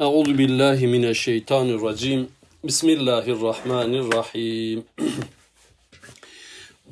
Euzu 0.00 0.38
billahi 0.38 0.86
mineşşeytanirracim. 0.86 2.28
Bismillahirrahmanirrahim. 2.64 4.84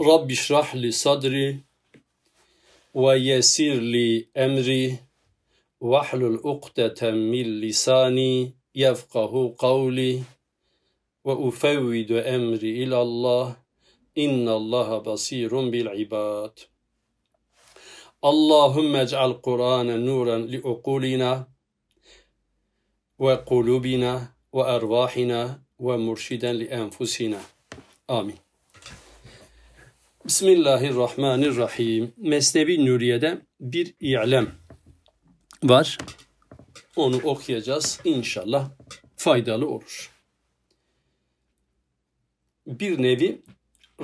Rabbi 0.00 0.36
şrah 0.36 0.74
li 0.74 0.92
sadri 0.92 1.60
ve 2.94 3.18
yesir 3.18 3.82
li 3.82 4.28
emri 4.34 4.98
ve 5.82 5.96
hlul 5.96 6.38
ukdeten 6.42 7.16
min 7.16 7.62
lisani 7.62 8.52
yefkahu 8.74 9.56
kavli 9.56 10.22
ve 11.26 11.32
ufevvidu 11.32 12.18
emri 12.18 12.68
ilallah 12.68 13.54
innallaha 14.16 15.04
basirun 15.04 15.72
bil 15.72 16.00
ibad. 16.00 16.58
Allahümme 18.22 18.98
ec'al 18.98 19.40
Kur'anen 19.40 20.06
nuren 20.06 20.52
li 20.52 20.60
ukulina 20.60 20.72
ve 20.72 20.82
kulubina 20.82 21.53
ve 25.80 25.96
murşiden 25.96 26.60
li 26.60 26.64
enfusina. 26.64 27.40
Amin. 28.08 28.36
Bismillahirrahmanirrahim. 30.24 32.12
Mesnevi 32.16 32.86
Nuriye'de 32.86 33.40
bir 33.60 33.94
i'lem 34.00 34.50
var. 35.62 35.98
Onu 36.96 37.16
okuyacağız. 37.16 38.00
İnşallah 38.04 38.70
faydalı 39.16 39.68
olur. 39.68 40.12
Bir 42.66 43.02
nevi 43.02 43.42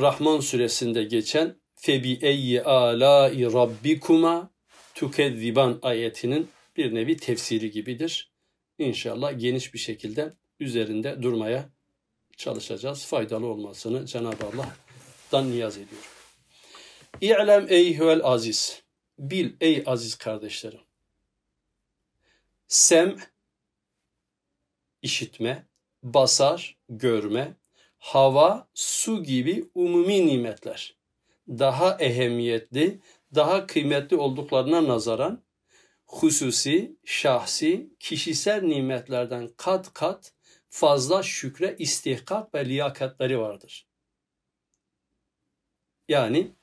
Rahman 0.01 0.41
suresinde 0.41 1.05
geçen 1.05 1.57
febi 1.74 2.18
eyyi 2.23 2.62
alai 2.62 3.52
rabbikuma 3.52 4.51
tukezziban 4.95 5.79
ayetinin 5.82 6.48
bir 6.77 6.95
nevi 6.95 7.16
tefsiri 7.16 7.71
gibidir. 7.71 8.29
İnşallah 8.80 9.38
geniş 9.38 9.74
bir 9.74 9.78
şekilde 9.78 10.32
üzerinde 10.60 11.23
durmaya 11.23 11.68
çalışacağız. 12.36 13.06
Faydalı 13.06 13.46
olmasını 13.46 14.06
Cenab-ı 14.06 14.46
Allah'tan 14.46 15.50
niyaz 15.50 15.76
ediyorum. 15.76 16.09
İ'lem 17.20 17.66
eyhüvel 17.68 18.20
aziz. 18.24 18.82
Bil 19.18 19.52
ey 19.60 19.82
aziz 19.87 20.14
kardeşlerim. 20.14 20.80
Sem, 22.68 23.16
işitme, 25.02 25.66
basar, 26.02 26.76
görme, 26.88 27.54
hava, 27.98 28.68
su 28.74 29.22
gibi 29.22 29.65
umumi 29.74 30.26
nimetler 30.26 31.00
daha 31.48 31.96
ehemmiyetli, 31.96 33.00
daha 33.34 33.66
kıymetli 33.66 34.16
olduklarına 34.16 34.88
nazaran 34.88 35.42
hususi, 36.10 36.96
şahsi, 37.04 37.90
kişisel 38.00 38.62
nimetlerden 38.62 39.48
kat 39.56 39.92
kat 39.92 40.32
fazla 40.68 41.22
şükre 41.22 41.76
istihkak 41.78 42.54
ve 42.54 42.68
liyakatları 42.68 43.40
vardır. 43.40 43.88
Yani 46.08 46.54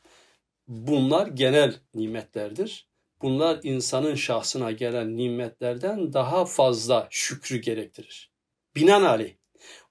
bunlar 0.68 1.28
genel 1.28 1.76
nimetlerdir. 1.94 2.88
Bunlar 3.22 3.60
insanın 3.64 4.16
şahsına 4.16 4.72
gelen 4.72 5.18
nimetlerden 5.18 6.14
daha 6.14 6.46
fazla 6.46 7.08
şükrü 7.12 7.58
gerektirir. 7.58 8.32
Binaenaleyh 8.76 9.34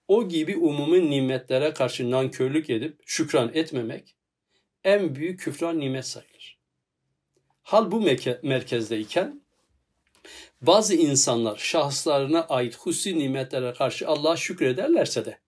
o 0.08 0.28
gibi 0.28 0.56
umumi 0.56 1.10
nimetlere 1.10 1.72
karşı 1.72 2.10
nankörlük 2.10 2.70
edip 2.70 3.00
şükran 3.06 3.50
etmemek 3.54 4.16
en 4.84 5.14
büyük 5.14 5.40
küfran 5.40 5.80
nimet 5.80 6.06
sayılır. 6.06 6.58
Hal 7.62 7.90
bu 7.90 8.00
merkezdeyken 8.42 9.45
bazı 10.66 10.94
insanlar 10.94 11.56
şahıslarına 11.56 12.46
ait 12.46 12.76
husi 12.76 13.18
nimetlere 13.18 13.72
karşı 13.72 14.08
Allah'a 14.08 14.36
şükrederlerse 14.36 15.24
de 15.24 15.38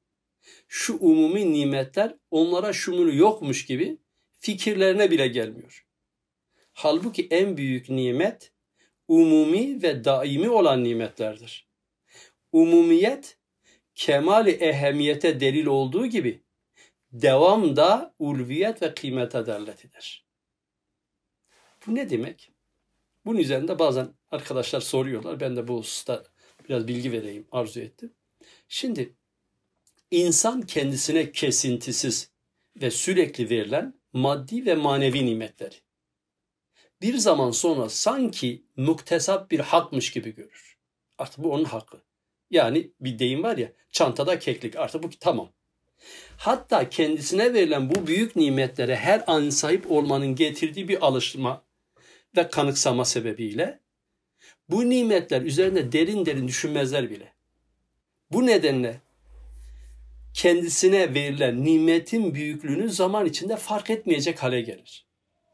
şu 0.68 0.98
umumi 1.00 1.52
nimetler 1.52 2.14
onlara 2.30 2.72
şumulu 2.72 3.14
yokmuş 3.14 3.66
gibi 3.66 3.98
fikirlerine 4.36 5.10
bile 5.10 5.28
gelmiyor. 5.28 5.86
Halbuki 6.72 7.28
en 7.30 7.56
büyük 7.56 7.90
nimet 7.90 8.52
umumi 9.08 9.82
ve 9.82 10.04
daimi 10.04 10.50
olan 10.50 10.84
nimetlerdir. 10.84 11.68
Umumiyet 12.52 13.38
kemali 13.94 14.50
ehemmiyete 14.50 15.40
delil 15.40 15.66
olduğu 15.66 16.06
gibi 16.06 16.42
devam 17.12 17.76
da 17.76 18.14
ulviyet 18.18 18.82
ve 18.82 18.94
kıymete 18.94 19.46
derletidir. 19.46 20.26
Bu 21.86 21.94
ne 21.94 22.10
demek? 22.10 22.52
Bunun 23.26 23.38
üzerinde 23.38 23.78
bazen 23.78 24.14
arkadaşlar 24.30 24.80
soruyorlar. 24.80 25.40
Ben 25.40 25.56
de 25.56 25.68
bu 25.68 25.78
hususta 25.78 26.24
biraz 26.68 26.88
bilgi 26.88 27.12
vereyim 27.12 27.46
arzu 27.52 27.80
ettim. 27.80 28.14
Şimdi 28.68 29.14
insan 30.10 30.62
kendisine 30.62 31.32
kesintisiz 31.32 32.30
ve 32.76 32.90
sürekli 32.90 33.50
verilen 33.50 33.94
maddi 34.12 34.66
ve 34.66 34.74
manevi 34.74 35.26
nimetleri 35.26 35.76
bir 37.02 37.16
zaman 37.16 37.50
sonra 37.50 37.88
sanki 37.88 38.64
muktesap 38.76 39.50
bir 39.50 39.60
hakmış 39.60 40.10
gibi 40.10 40.34
görür. 40.34 40.78
Artık 41.18 41.44
bu 41.44 41.52
onun 41.52 41.64
hakkı. 41.64 42.02
Yani 42.50 42.92
bir 43.00 43.18
deyim 43.18 43.42
var 43.42 43.56
ya 43.56 43.72
çantada 43.92 44.38
keklik 44.38 44.76
artık 44.76 45.02
bu 45.02 45.10
tamam. 45.20 45.52
Hatta 46.36 46.88
kendisine 46.88 47.54
verilen 47.54 47.94
bu 47.94 48.06
büyük 48.06 48.36
nimetlere 48.36 48.96
her 48.96 49.24
an 49.26 49.50
sahip 49.50 49.90
olmanın 49.90 50.34
getirdiği 50.34 50.88
bir 50.88 51.06
alışma 51.06 51.64
ve 52.36 52.48
kanıksama 52.48 53.04
sebebiyle 53.04 53.80
bu 54.68 54.90
nimetler 54.90 55.42
üzerinde 55.42 55.92
derin 55.92 56.26
derin 56.26 56.48
düşünmezler 56.48 57.10
bile. 57.10 57.32
Bu 58.30 58.46
nedenle 58.46 59.00
kendisine 60.34 61.14
verilen 61.14 61.64
nimetin 61.64 62.34
büyüklüğünü 62.34 62.90
zaman 62.90 63.26
içinde 63.26 63.56
fark 63.56 63.90
etmeyecek 63.90 64.42
hale 64.42 64.60
gelir. 64.60 65.06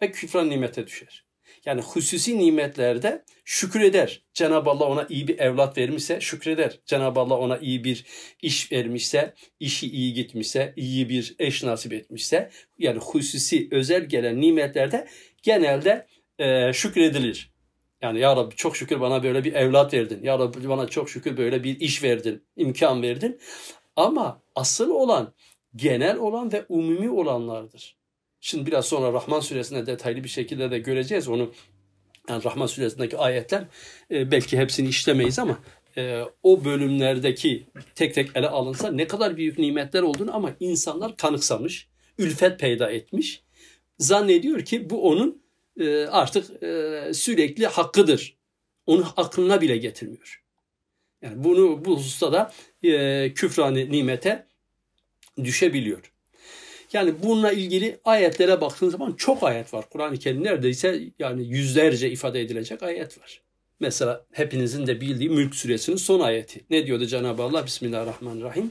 Ve 0.02 0.12
küfran 0.12 0.50
nimete 0.50 0.86
düşer. 0.86 1.24
Yani 1.66 1.80
hususi 1.82 2.38
nimetlerde 2.38 3.24
şükreder. 3.44 4.22
Cenab-ı 4.34 4.70
Allah 4.70 4.84
ona 4.84 5.06
iyi 5.08 5.28
bir 5.28 5.38
evlat 5.38 5.78
vermişse 5.78 6.20
şükreder. 6.20 6.80
Cenab-ı 6.86 7.20
Allah 7.20 7.38
ona 7.38 7.58
iyi 7.58 7.84
bir 7.84 8.04
iş 8.42 8.72
vermişse, 8.72 9.34
işi 9.60 9.90
iyi 9.90 10.14
gitmişse, 10.14 10.72
iyi 10.76 11.08
bir 11.08 11.34
eş 11.38 11.62
nasip 11.62 11.92
etmişse, 11.92 12.50
yani 12.78 12.98
hususi 12.98 13.68
özel 13.70 14.04
gelen 14.04 14.40
nimetlerde 14.40 15.08
genelde 15.42 16.06
e, 16.38 16.72
şükredilir. 16.72 17.54
Yani 18.02 18.20
ya 18.20 18.36
Rabbi 18.36 18.54
çok 18.54 18.76
şükür 18.76 19.00
bana 19.00 19.22
böyle 19.22 19.44
bir 19.44 19.52
evlat 19.52 19.94
verdin. 19.94 20.20
Ya 20.22 20.38
Rabbi 20.38 20.68
bana 20.68 20.88
çok 20.88 21.10
şükür 21.10 21.36
böyle 21.36 21.64
bir 21.64 21.80
iş 21.80 22.02
verdin, 22.02 22.44
imkan 22.56 23.02
verdin. 23.02 23.40
Ama 23.96 24.42
asıl 24.54 24.90
olan, 24.90 25.34
genel 25.76 26.16
olan 26.16 26.52
ve 26.52 26.64
umumi 26.68 27.10
olanlardır. 27.10 27.96
Şimdi 28.40 28.66
biraz 28.66 28.86
sonra 28.86 29.12
Rahman 29.12 29.40
suresinde 29.40 29.86
detaylı 29.86 30.24
bir 30.24 30.28
şekilde 30.28 30.70
de 30.70 30.78
göreceğiz 30.78 31.28
onu. 31.28 31.52
Yani 32.28 32.44
Rahman 32.44 32.66
suresindeki 32.66 33.18
ayetler 33.18 33.64
e, 34.10 34.30
belki 34.30 34.58
hepsini 34.58 34.88
işlemeyiz 34.88 35.38
ama 35.38 35.58
e, 35.96 36.22
o 36.42 36.64
bölümlerdeki 36.64 37.66
tek 37.94 38.14
tek 38.14 38.36
ele 38.36 38.48
alınsa 38.48 38.90
ne 38.90 39.06
kadar 39.06 39.36
büyük 39.36 39.58
nimetler 39.58 40.02
olduğunu 40.02 40.34
ama 40.36 40.50
insanlar 40.60 41.16
kanıksamış, 41.16 41.88
ülfet 42.18 42.60
peyda 42.60 42.90
etmiş. 42.90 43.42
Zannediyor 43.98 44.64
ki 44.64 44.90
bu 44.90 45.10
onun 45.10 45.43
e, 45.80 46.06
artık 46.06 46.62
e, 46.62 47.10
sürekli 47.14 47.66
hakkıdır. 47.66 48.36
Onu 48.86 49.06
aklına 49.16 49.60
bile 49.60 49.76
getirmiyor. 49.76 50.42
Yani 51.22 51.44
bunu 51.44 51.84
bu 51.84 51.96
hususta 51.96 52.32
da 52.32 52.52
e, 52.82 53.32
küfrani 53.34 53.92
nimete 53.92 54.46
düşebiliyor. 55.44 56.12
Yani 56.92 57.22
bununla 57.22 57.52
ilgili 57.52 58.00
ayetlere 58.04 58.60
baktığın 58.60 58.88
zaman 58.88 59.12
çok 59.12 59.42
ayet 59.42 59.74
var. 59.74 59.84
Kur'an-ı 59.90 60.16
Kerim 60.18 60.44
neredeyse 60.44 61.00
yani 61.18 61.46
yüzlerce 61.46 62.10
ifade 62.10 62.40
edilecek 62.40 62.82
ayet 62.82 63.20
var. 63.20 63.42
Mesela 63.80 64.26
hepinizin 64.32 64.86
de 64.86 65.00
bildiği 65.00 65.30
Mülk 65.30 65.54
suresinin 65.54 65.96
son 65.96 66.20
ayeti. 66.20 66.64
Ne 66.70 66.86
diyordu 66.86 67.06
Cenab-ı 67.06 67.42
Allah? 67.42 67.66
Bismillahirrahmanirrahim. 67.66 68.70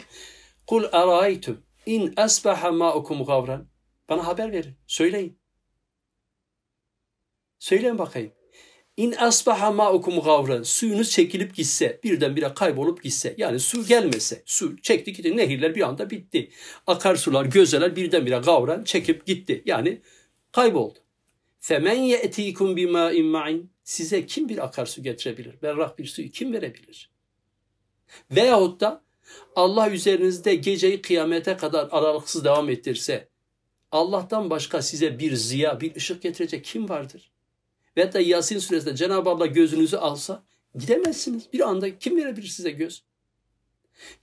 Kul 0.68 0.84
araytum 0.92 1.58
in 1.86 2.14
asbaha 2.18 2.72
ma'ukum 2.72 3.26
gavran. 3.26 3.68
Bana 4.10 4.28
haber 4.28 4.52
verin. 4.52 4.74
Söyleyin. 4.88 5.38
Söyleyin 7.64 7.98
bakayım. 7.98 8.32
İn 8.98 9.12
asbaha 9.12 9.72
ma'ukum 9.72 10.22
gavran. 10.22 10.64
Suyunuz 10.64 11.12
çekilip 11.12 11.56
gitse, 11.56 12.00
birdenbire 12.04 12.54
kaybolup 12.54 13.04
gitse. 13.04 13.36
Yani 13.38 13.60
su 13.60 13.86
gelmese, 13.86 14.44
su 14.46 14.82
çekti 14.82 15.14
gitti. 15.14 15.38
Nehirler 15.38 15.76
bir 15.76 15.82
anda 15.82 16.10
bitti. 16.10 16.50
Akarsular, 16.88 17.46
gözeler 17.46 17.96
birdenbire 17.96 18.38
gavran 18.38 18.84
çekip 18.84 19.26
gitti. 19.26 19.64
Yani 19.66 20.02
kayboldu. 20.52 21.00
Femen 21.60 22.02
ye'tikum 22.02 22.76
bima 22.76 23.12
ma'in. 23.24 23.72
Size 23.84 24.26
kim 24.26 24.50
bir 24.50 24.66
akarsu 24.66 25.04
getirebilir? 25.04 25.62
Berrak 25.62 26.00
bir 26.00 26.06
suyu 26.06 26.32
kim 26.32 26.54
verebilir? 26.54 27.12
Veyahut 28.32 28.82
da 28.82 29.04
Allah 29.56 29.90
üzerinizde 29.90 30.56
geceyi 30.56 31.02
kıyamete 31.02 31.58
kadar 31.58 31.88
aralıksız 31.92 32.46
devam 32.46 32.70
ettirse, 32.70 33.28
Allah'tan 33.92 34.50
başka 34.50 34.82
size 34.82 35.20
bir 35.20 35.36
ziya, 35.36 35.82
bir 35.82 35.96
ışık 35.96 36.22
getirecek 36.22 36.66
kim 36.66 36.90
vardır? 36.90 37.33
Ve 37.98 38.14
da 38.14 38.20
Yasin 38.20 38.60
suresinde 38.60 38.96
Cenab-ı 38.96 39.30
Allah 39.30 39.46
gözünüzü 39.46 39.98
alsa 39.98 40.44
Gidemezsiniz. 40.76 41.54
Bir 41.54 41.60
anda 41.60 42.00
kim 42.00 42.18
verebilir 42.18 42.48
size 42.48 42.72
göz? 42.72 43.04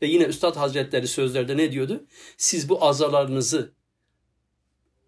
Ve 0.02 0.06
yine 0.06 0.25
Üstad 0.25 0.56
Hazretleri 0.56 1.08
sözlerde 1.08 1.56
ne 1.56 1.72
diyordu? 1.72 2.05
Siz 2.37 2.69
bu 2.69 2.84
azalarınızı 2.84 3.72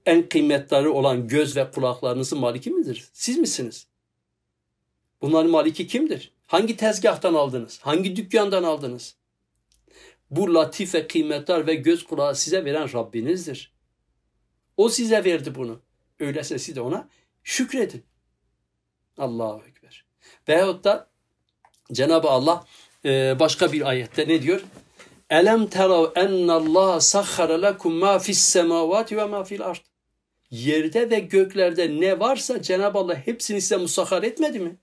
en 0.06 0.28
kıymetleri 0.28 0.88
olan 0.88 1.28
göz 1.28 1.56
ve 1.56 1.70
kulaklarınızın 1.70 2.38
maliki 2.38 2.70
midir? 2.70 3.08
Siz 3.12 3.38
misiniz? 3.38 3.86
Bunların 5.22 5.50
maliki 5.50 5.86
kimdir? 5.86 6.32
Hangi 6.46 6.76
tezgahtan 6.76 7.34
aldınız? 7.34 7.78
Hangi 7.82 8.16
dükkandan 8.16 8.64
aldınız? 8.64 9.16
Bu 10.30 10.54
latif 10.54 10.94
ve 10.94 11.06
kıymetler 11.06 11.66
ve 11.66 11.74
göz 11.74 12.04
kulağı 12.04 12.34
size 12.34 12.64
veren 12.64 12.92
Rabbinizdir. 12.92 13.72
O 14.76 14.88
size 14.88 15.24
verdi 15.24 15.54
bunu. 15.54 15.80
Öyleyse 16.20 16.58
siz 16.58 16.76
de 16.76 16.80
ona 16.80 17.08
şükredin. 17.42 18.04
Allahu 19.18 19.62
Ekber. 19.68 20.04
Veyahut 20.48 20.84
da 20.84 21.10
Cenab-ı 21.92 22.28
Allah 22.28 22.66
e, 23.04 23.38
başka 23.38 23.72
bir 23.72 23.88
ayette 23.88 24.28
ne 24.28 24.42
diyor? 24.42 24.64
Elem 25.30 25.66
terav 25.66 26.06
ennallah 26.14 27.00
sahhara 27.00 27.62
lekum 27.62 27.94
ma 27.94 28.18
fis 28.18 28.38
semavati 28.38 29.16
ve 29.16 29.24
ma 29.24 29.44
fil 29.44 29.62
ard. 29.62 29.80
Yerde 30.50 31.10
ve 31.10 31.18
göklerde 31.18 32.00
ne 32.00 32.20
varsa 32.20 32.62
Cenab-ı 32.62 32.98
Allah 32.98 33.14
hepsini 33.14 33.60
size 33.60 33.76
musahhar 33.76 34.22
etmedi 34.22 34.58
mi? 34.58 34.76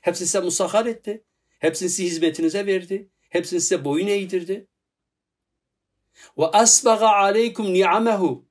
Hepsini 0.00 0.26
size 0.26 0.40
musahhar 0.40 0.86
etti. 0.86 1.24
Hepsini 1.58 1.88
size 1.88 2.04
hizmetinize 2.04 2.66
verdi. 2.66 3.08
Hepsini 3.28 3.60
size 3.60 3.84
boyun 3.84 4.06
eğdirdi. 4.06 4.66
Ve 6.38 6.46
asbaga 6.46 7.08
aleykum 7.08 7.72
ni'amehu 7.72 8.44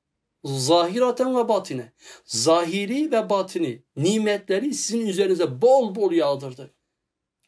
zahiraten 0.44 1.36
ve 1.36 1.48
batine. 1.48 1.92
Zahiri 2.24 3.12
ve 3.12 3.30
batini 3.30 3.82
nimetleri 3.96 4.74
sizin 4.74 5.06
üzerinize 5.06 5.62
bol 5.62 5.94
bol 5.94 6.12
yağdırdı. 6.12 6.74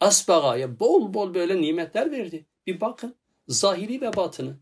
Asbaga'ya 0.00 0.80
bol 0.80 1.14
bol 1.14 1.34
böyle 1.34 1.60
nimetler 1.60 2.10
verdi. 2.10 2.46
Bir 2.66 2.80
bakın 2.80 3.14
zahiri 3.48 4.00
ve 4.00 4.16
batını. 4.16 4.56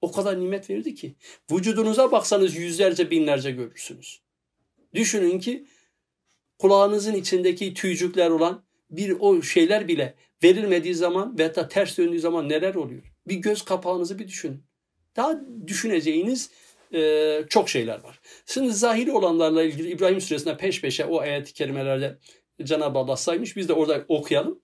O 0.00 0.12
kadar 0.12 0.40
nimet 0.40 0.70
verdi 0.70 0.94
ki 0.94 1.14
vücudunuza 1.50 2.12
baksanız 2.12 2.56
yüzlerce 2.56 3.10
binlerce 3.10 3.50
görürsünüz. 3.50 4.20
Düşünün 4.94 5.38
ki 5.38 5.66
kulağınızın 6.58 7.14
içindeki 7.14 7.74
tüycükler 7.74 8.30
olan 8.30 8.64
bir 8.90 9.16
o 9.20 9.42
şeyler 9.42 9.88
bile 9.88 10.14
verilmediği 10.44 10.94
zaman 10.94 11.38
veya 11.38 11.54
da 11.54 11.68
ters 11.68 11.98
döndüğü 11.98 12.20
zaman 12.20 12.48
neler 12.48 12.74
oluyor? 12.74 13.02
Bir 13.28 13.36
göz 13.36 13.62
kapağınızı 13.62 14.18
bir 14.18 14.28
düşünün. 14.28 14.62
Daha 15.16 15.40
düşüneceğiniz 15.66 16.50
e, 16.94 17.42
çok 17.48 17.68
şeyler 17.68 18.04
var. 18.04 18.20
Şimdi 18.46 18.72
zahiri 18.72 19.12
olanlarla 19.12 19.62
ilgili 19.62 19.90
İbrahim 19.90 20.20
Suresi'nde 20.20 20.56
peş 20.56 20.80
peşe 20.80 21.04
o 21.04 21.20
ayet-i 21.20 21.52
kerimelerde 21.52 22.18
Cenab-ı 22.62 22.98
Allah 22.98 23.16
saymış. 23.16 23.56
Biz 23.56 23.68
de 23.68 23.72
orada 23.72 24.04
okuyalım. 24.08 24.60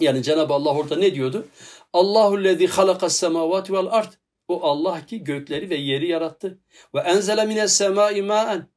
Yani 0.00 0.22
Cenab-ı 0.22 0.54
Allah 0.54 0.74
orada 0.74 0.96
ne 0.96 1.14
diyordu? 1.14 1.46
Allahu 1.92 2.44
lezi 2.44 2.66
halakas 2.66 3.16
semavati 3.16 3.72
vel 3.72 3.86
ard. 3.90 4.12
O 4.48 4.62
Allah 4.62 5.06
ki 5.06 5.24
gökleri 5.24 5.70
ve 5.70 5.74
yeri 5.74 6.08
yarattı. 6.08 6.58
Ve 6.94 7.00
enzele 7.00 7.46
mines 7.46 7.72
semai 7.72 8.22
ma'en. 8.22 8.68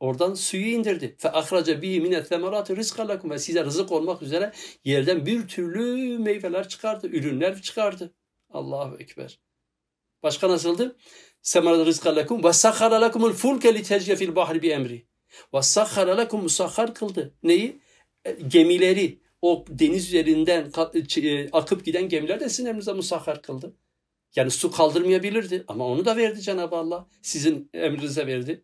Oradan 0.00 0.34
suyu 0.34 0.66
indirdi. 0.66 1.16
Fe 1.18 1.32
ahraca 1.32 1.82
bihi 1.82 2.00
mine 2.00 2.22
semerati 2.22 2.76
rizqa 2.76 3.08
lakum. 3.08 3.30
Ve 3.30 3.38
size 3.38 3.64
rızık 3.64 3.92
olmak 3.92 4.22
üzere 4.22 4.52
yerden 4.84 5.26
bir 5.26 5.48
türlü 5.48 6.18
meyveler 6.18 6.68
çıkardı. 6.68 7.06
Ürünler 7.08 7.62
çıkardı. 7.62 8.14
Allahu 8.50 8.96
Ekber. 8.98 9.38
Başka 10.22 10.48
nasıldı? 10.48 10.96
Semerati 11.45 11.85
rizqa 11.85 12.15
lakum. 12.15 12.43
Ve 12.43 12.53
sakhara 12.53 13.01
lakumul 13.01 13.33
fulke 13.33 13.75
li 13.75 13.83
tecye 13.83 14.15
fil 14.15 14.35
bahri 14.35 14.61
bi 14.61 14.69
emri. 14.69 15.05
Ve 15.53 15.61
sakhara 15.61 16.17
lakum 16.17 16.41
musahhar 16.41 16.93
kıldı. 16.93 17.33
Neyi? 17.43 17.81
E, 18.25 18.31
gemileri. 18.47 19.21
O 19.41 19.65
deniz 19.69 20.07
üzerinden 20.07 20.71
e, 21.23 21.49
akıp 21.51 21.85
giden 21.85 22.09
gemiler 22.09 22.39
de 22.39 22.49
sizin 22.49 22.65
emrinize 22.65 22.93
musahhar 22.93 23.41
kıldı. 23.41 23.75
Yani 24.35 24.51
su 24.51 24.71
kaldırmayabilirdi 24.71 25.63
ama 25.67 25.87
onu 25.87 26.05
da 26.05 26.17
verdi 26.17 26.41
Cenab-ı 26.41 26.75
Allah. 26.75 27.07
Sizin 27.21 27.69
emrinize 27.73 28.27
verdi. 28.27 28.63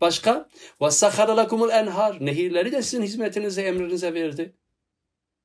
Başka? 0.00 0.48
وَسَّخَرَ 0.80 1.46
لَكُمُ 1.46 1.72
enhar 1.82 2.26
Nehirleri 2.26 2.72
de 2.72 2.82
sizin 2.82 3.02
hizmetinize, 3.02 3.62
emrinize 3.62 4.14
verdi. 4.14 4.54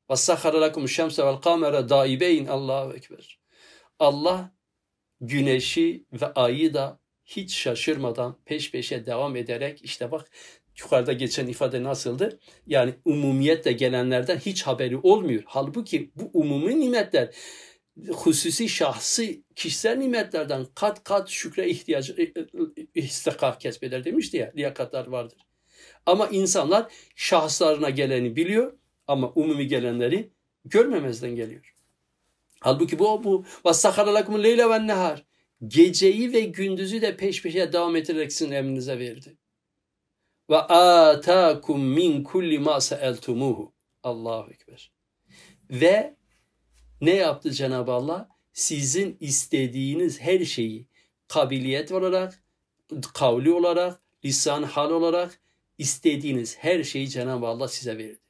وَسَّخَرَ 0.10 0.54
لَكُمُ 0.66 0.84
الشَّمْسَ 0.84 1.16
وَالْقَامَرَ 1.22 1.90
دَائِبَيْنِ 1.90 2.50
Allahu 2.50 2.94
Ekber. 2.94 3.40
Allah 4.00 4.52
güneşi 5.27 6.05
ve 6.13 6.27
ayı 6.27 6.75
da 6.75 7.01
hiç 7.25 7.55
şaşırmadan 7.55 8.37
peş 8.45 8.71
peşe 8.71 9.07
devam 9.07 9.37
ederek 9.37 9.85
işte 9.85 10.11
bak 10.11 10.31
yukarıda 10.79 11.13
geçen 11.13 11.47
ifade 11.47 11.83
nasıldı? 11.83 12.39
Yani 12.67 12.95
umumiyetle 13.05 13.73
gelenlerden 13.73 14.39
hiç 14.39 14.63
haberi 14.63 14.97
olmuyor. 14.97 15.43
Halbuki 15.47 16.11
bu 16.17 16.31
umumi 16.33 16.81
nimetler 16.81 17.35
hususi 18.09 18.69
şahsi 18.69 19.45
kişisel 19.57 19.97
nimetlerden 19.97 20.67
kat 20.75 21.05
kat 21.05 21.29
şükre 21.29 21.69
ihtiyacı 21.69 22.13
e, 22.13 22.23
e, 22.23 23.03
istikak 23.03 23.61
kesbeder 23.61 24.05
demişti 24.05 24.37
ya 24.37 24.53
liyakatlar 24.57 25.07
vardır. 25.07 25.39
Ama 26.07 26.27
insanlar 26.27 26.93
şahıslarına 27.17 27.91
geleni 27.91 28.37
biliyor 28.37 28.79
ama 29.07 29.33
umumi 29.35 29.67
gelenleri 29.67 30.31
görmemezden 30.65 31.37
geliyor. 31.37 31.74
Halbuki 32.65 32.99
bu 32.99 33.25
bu 33.25 33.45
vasakara 33.65 34.15
lekum 34.15 34.43
leyle 34.43 34.71
ve 34.71 34.87
nehar 34.87 35.25
geceyi 35.67 36.33
ve 36.33 36.41
gündüzü 36.41 37.03
de 37.03 37.17
peş 37.17 37.43
peşe 37.43 37.73
devam 37.73 37.97
ettirerek 37.97 38.33
sizin 38.33 38.53
emrinize 38.53 38.99
verdi. 38.99 39.37
Ve 40.51 40.57
atakum 40.57 41.85
min 41.85 42.23
kulli 42.23 42.59
ma 42.59 42.81
sa'altumuhu. 42.81 43.73
Allahu 44.03 44.51
ekber. 44.51 44.93
Ve 45.71 46.17
ne 47.01 47.15
yaptı 47.15 47.51
Cenab-ı 47.51 47.93
Allah? 47.93 48.29
Sizin 48.53 49.17
istediğiniz 49.21 50.21
her 50.21 50.45
şeyi 50.45 50.89
kabiliyet 51.29 51.93
olarak, 51.93 52.43
kavli 53.15 53.53
olarak, 53.53 54.01
lisan 54.25 54.63
hal 54.63 54.91
olarak 54.91 55.41
istediğiniz 55.79 56.59
her 56.59 56.83
şeyi 56.83 57.09
Cenab-ı 57.09 57.47
Allah 57.47 57.69
size 57.69 57.99
verdi. 57.99 58.21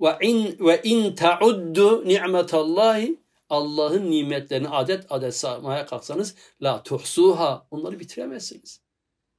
Ve 0.00 0.16
in 0.20 0.56
ve 0.60 0.80
in 0.82 1.14
tauddu 1.14 2.08
ni'metallahi 2.08 3.27
Allah'ın 3.50 4.10
nimetlerini 4.10 4.68
adet 4.68 5.06
adet 5.10 5.36
saymaya 5.36 5.86
kalksanız 5.86 6.34
la 6.62 6.82
tuhsuha 6.82 7.66
onları 7.70 8.00
bitiremezsiniz. 8.00 8.80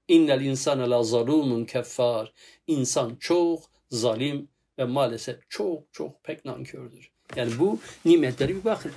İnnel 0.07 0.41
insane 0.41 0.89
la 0.89 1.03
zalumun 1.03 1.65
keffar. 1.65 2.33
İnsan 2.67 3.15
çok 3.15 3.63
zalim 3.89 4.47
ve 4.79 4.85
maalesef 4.85 5.50
çok 5.50 5.94
çok 5.94 6.23
pek 6.23 6.45
nankördür. 6.45 7.11
Yani 7.35 7.51
bu 7.59 7.80
nimetleri 8.06 8.56
bir 8.56 8.63
bakın. 8.63 8.92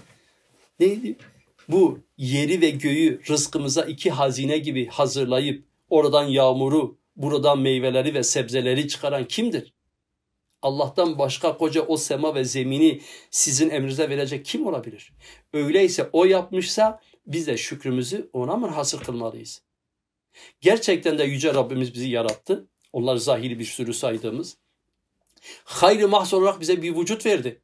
Neydi? 0.81 1.17
Bu 1.69 1.99
yeri 2.17 2.61
ve 2.61 2.71
göğü 2.71 3.21
rızkımıza 3.29 3.83
iki 3.83 4.11
hazine 4.11 4.59
gibi 4.59 4.87
hazırlayıp 4.87 5.65
oradan 5.91 6.25
yağmuru, 6.25 6.99
buradan 7.17 7.59
meyveleri 7.59 8.15
ve 8.15 8.23
sebzeleri 8.23 8.89
çıkaran 8.89 9.25
kimdir? 9.25 9.73
Allah'tan 10.63 11.19
başka 11.19 11.57
koca 11.57 11.83
o 11.83 11.97
sema 11.97 12.35
ve 12.35 12.45
zemini 12.45 13.01
sizin 13.31 13.71
emrinize 13.71 14.11
verecek 14.11 14.45
kim 14.45 14.67
olabilir? 14.67 15.13
Öyleyse 15.53 16.11
o 16.13 16.25
yapmışsa 16.25 17.01
biz 17.27 17.47
de 17.47 17.57
şükrümüzü 17.57 18.31
ona 18.33 18.57
mı 18.57 18.67
hasır 18.67 19.01
kılmalıyız? 19.01 19.63
Gerçekten 20.61 21.19
de 21.19 21.25
Yüce 21.25 21.55
Rabbimiz 21.55 21.95
bizi 21.95 22.09
yarattı. 22.09 22.69
Onlar 22.93 23.17
zahiri 23.17 23.59
bir 23.59 23.65
sürü 23.65 23.95
saydığımız. 23.95 24.57
Hayrı 25.65 26.09
mahs 26.09 26.35
olarak 26.35 26.61
bize 26.61 26.83
bir 26.83 26.97
vücut 26.97 27.27
verdi. 27.27 27.63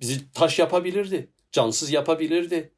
Bizi 0.00 0.32
taş 0.32 0.58
yapabilirdi, 0.58 1.32
cansız 1.52 1.90
yapabilirdi, 1.90 2.72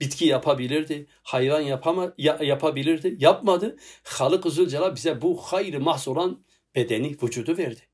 bitki 0.00 0.24
yapabilirdi, 0.24 1.06
hayvan 1.22 1.60
yapama, 1.60 2.14
ya, 2.18 2.38
yapabilirdi. 2.42 3.16
Yapmadı. 3.18 3.76
Halık-ı 4.04 4.50
Zülcelal 4.50 4.96
bize 4.96 5.22
bu 5.22 5.36
hayrı 5.36 5.80
mahs 5.80 6.08
olan 6.08 6.44
bedeni, 6.74 7.16
vücudu 7.22 7.58
verdi. 7.58 7.89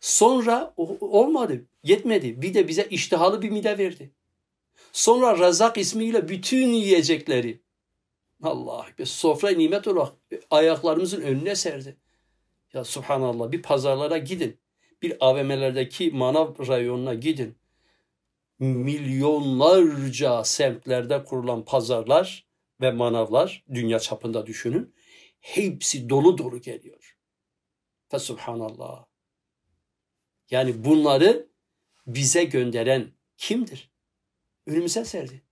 Sonra 0.00 0.74
olmadı, 1.00 1.64
yetmedi. 1.82 2.42
Bir 2.42 2.54
de 2.54 2.68
bize 2.68 2.86
iştihalı 2.90 3.42
bir 3.42 3.50
mide 3.50 3.78
verdi. 3.78 4.10
Sonra 4.92 5.38
Razak 5.38 5.78
ismiyle 5.78 6.28
bütün 6.28 6.68
yiyecekleri 6.68 7.60
Allah 8.42 8.86
bir 8.98 9.06
sofra 9.06 9.50
nimet 9.50 9.88
olarak 9.88 10.12
ayaklarımızın 10.50 11.20
önüne 11.20 11.56
serdi. 11.56 11.96
Ya 12.72 12.84
subhanallah 12.84 13.52
bir 13.52 13.62
pazarlara 13.62 14.18
gidin. 14.18 14.58
Bir 15.02 15.16
AVM'lerdeki 15.20 16.10
manav 16.10 16.68
rayonuna 16.68 17.14
gidin 17.14 17.56
milyonlarca 18.62 20.44
semtlerde 20.44 21.24
kurulan 21.24 21.64
pazarlar 21.64 22.46
ve 22.80 22.90
manavlar 22.90 23.64
dünya 23.74 23.98
çapında 23.98 24.46
düşünün. 24.46 24.94
Hepsi 25.40 26.08
dolu 26.08 26.38
dolu 26.38 26.60
geliyor. 26.60 27.16
Fe 28.08 28.18
subhanallah. 28.18 29.04
Yani 30.52 30.84
bunları 30.84 31.48
bize 32.06 32.44
gönderen 32.44 33.06
kimdir? 33.36 33.90
Önümüze 34.66 35.04
serdi. 35.04 35.42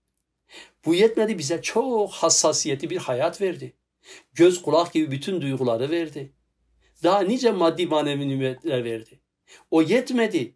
Bu 0.85 0.95
yetmedi 0.95 1.39
bize 1.39 1.63
çok 1.63 2.11
hassasiyeti 2.11 2.91
bir 2.91 2.97
hayat 2.97 3.41
verdi. 3.41 3.73
Göz 4.33 4.63
kulak 4.63 4.93
gibi 4.93 5.11
bütün 5.11 5.41
duyguları 5.41 5.91
verdi. 5.91 6.33
Daha 7.03 7.21
nice 7.21 7.51
maddi 7.51 7.87
manevi 7.87 8.29
nimetler 8.29 8.85
verdi. 8.85 9.21
O 9.71 9.83
yetmedi 9.83 10.55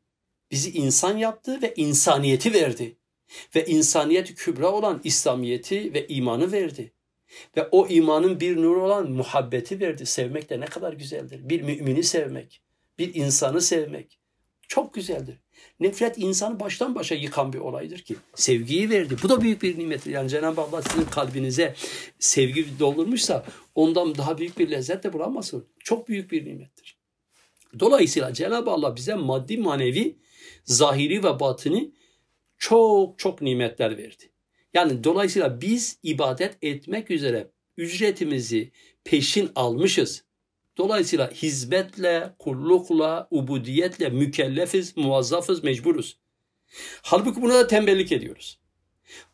Bizi 0.51 0.71
insan 0.71 1.17
yaptı 1.17 1.63
ve 1.63 1.75
insaniyeti 1.77 2.53
verdi. 2.53 2.97
Ve 3.57 3.67
insaniyet 3.67 4.35
kübra 4.35 4.73
olan 4.73 5.01
İslamiyeti 5.05 5.95
ve 5.95 6.07
imanı 6.09 6.53
verdi. 6.53 6.93
Ve 7.57 7.69
o 7.71 7.89
imanın 7.89 8.41
bir 8.41 8.57
nuru 8.57 8.85
olan 8.85 9.11
muhabbeti 9.11 9.81
verdi. 9.81 10.07
Sevmek 10.07 10.51
de 10.51 10.61
ne 10.61 10.65
kadar 10.65 10.93
güzeldir. 10.93 11.49
Bir 11.49 11.63
mümini 11.63 12.03
sevmek, 12.03 12.63
bir 12.99 13.15
insanı 13.15 13.61
sevmek 13.61 14.19
çok 14.69 14.95
güzeldir. 14.95 15.39
Nefret 15.81 16.19
insanı 16.19 16.61
baştan 16.61 16.95
başa 16.95 17.15
yıkan 17.15 17.53
bir 17.53 17.59
olaydır 17.59 17.99
ki 17.99 18.17
sevgiyi 18.35 18.91
verdi. 18.91 19.17
Bu 19.23 19.29
da 19.29 19.41
büyük 19.41 19.63
bir 19.63 19.79
nimettir. 19.79 20.11
Yani 20.11 20.29
Cenab-ı 20.29 20.61
Allah 20.61 20.83
sizin 20.83 21.05
kalbinize 21.05 21.75
sevgi 22.19 22.79
doldurmuşsa 22.79 23.47
ondan 23.75 24.15
daha 24.19 24.39
büyük 24.39 24.59
bir 24.59 24.71
lezzet 24.71 25.05
de 25.05 25.13
bulamazsın. 25.13 25.67
Çok 25.79 26.09
büyük 26.09 26.33
bir 26.33 26.47
nimettir. 26.47 26.99
Dolayısıyla 27.79 28.33
Cenab-ı 28.33 28.71
Allah 28.71 28.97
bize 28.97 29.15
maddi 29.15 29.59
manevi, 29.59 30.17
zahiri 30.65 31.25
ve 31.25 31.41
batını 31.41 31.91
çok 32.59 33.19
çok 33.19 33.43
nimetler 33.43 33.99
verdi. 33.99 34.31
Yani 34.75 35.05
dolayısıyla 35.05 35.61
biz 35.61 35.99
ibadet 36.03 36.57
etmek 36.63 37.11
üzere 37.11 37.51
ücretimizi 37.77 38.71
peşin 39.05 39.51
almışız. 39.55 40.25
Dolayısıyla 40.79 41.31
hizmetle, 41.31 42.35
kullukla, 42.39 43.29
ubudiyetle 43.31 44.09
mükellefiz, 44.09 44.97
muvazzafız, 44.97 45.65
mecburuz. 45.65 46.19
Halbuki 47.03 47.43
buna 47.43 47.55
da 47.55 47.67
tembellik 47.67 48.13
ediyoruz. 48.13 48.59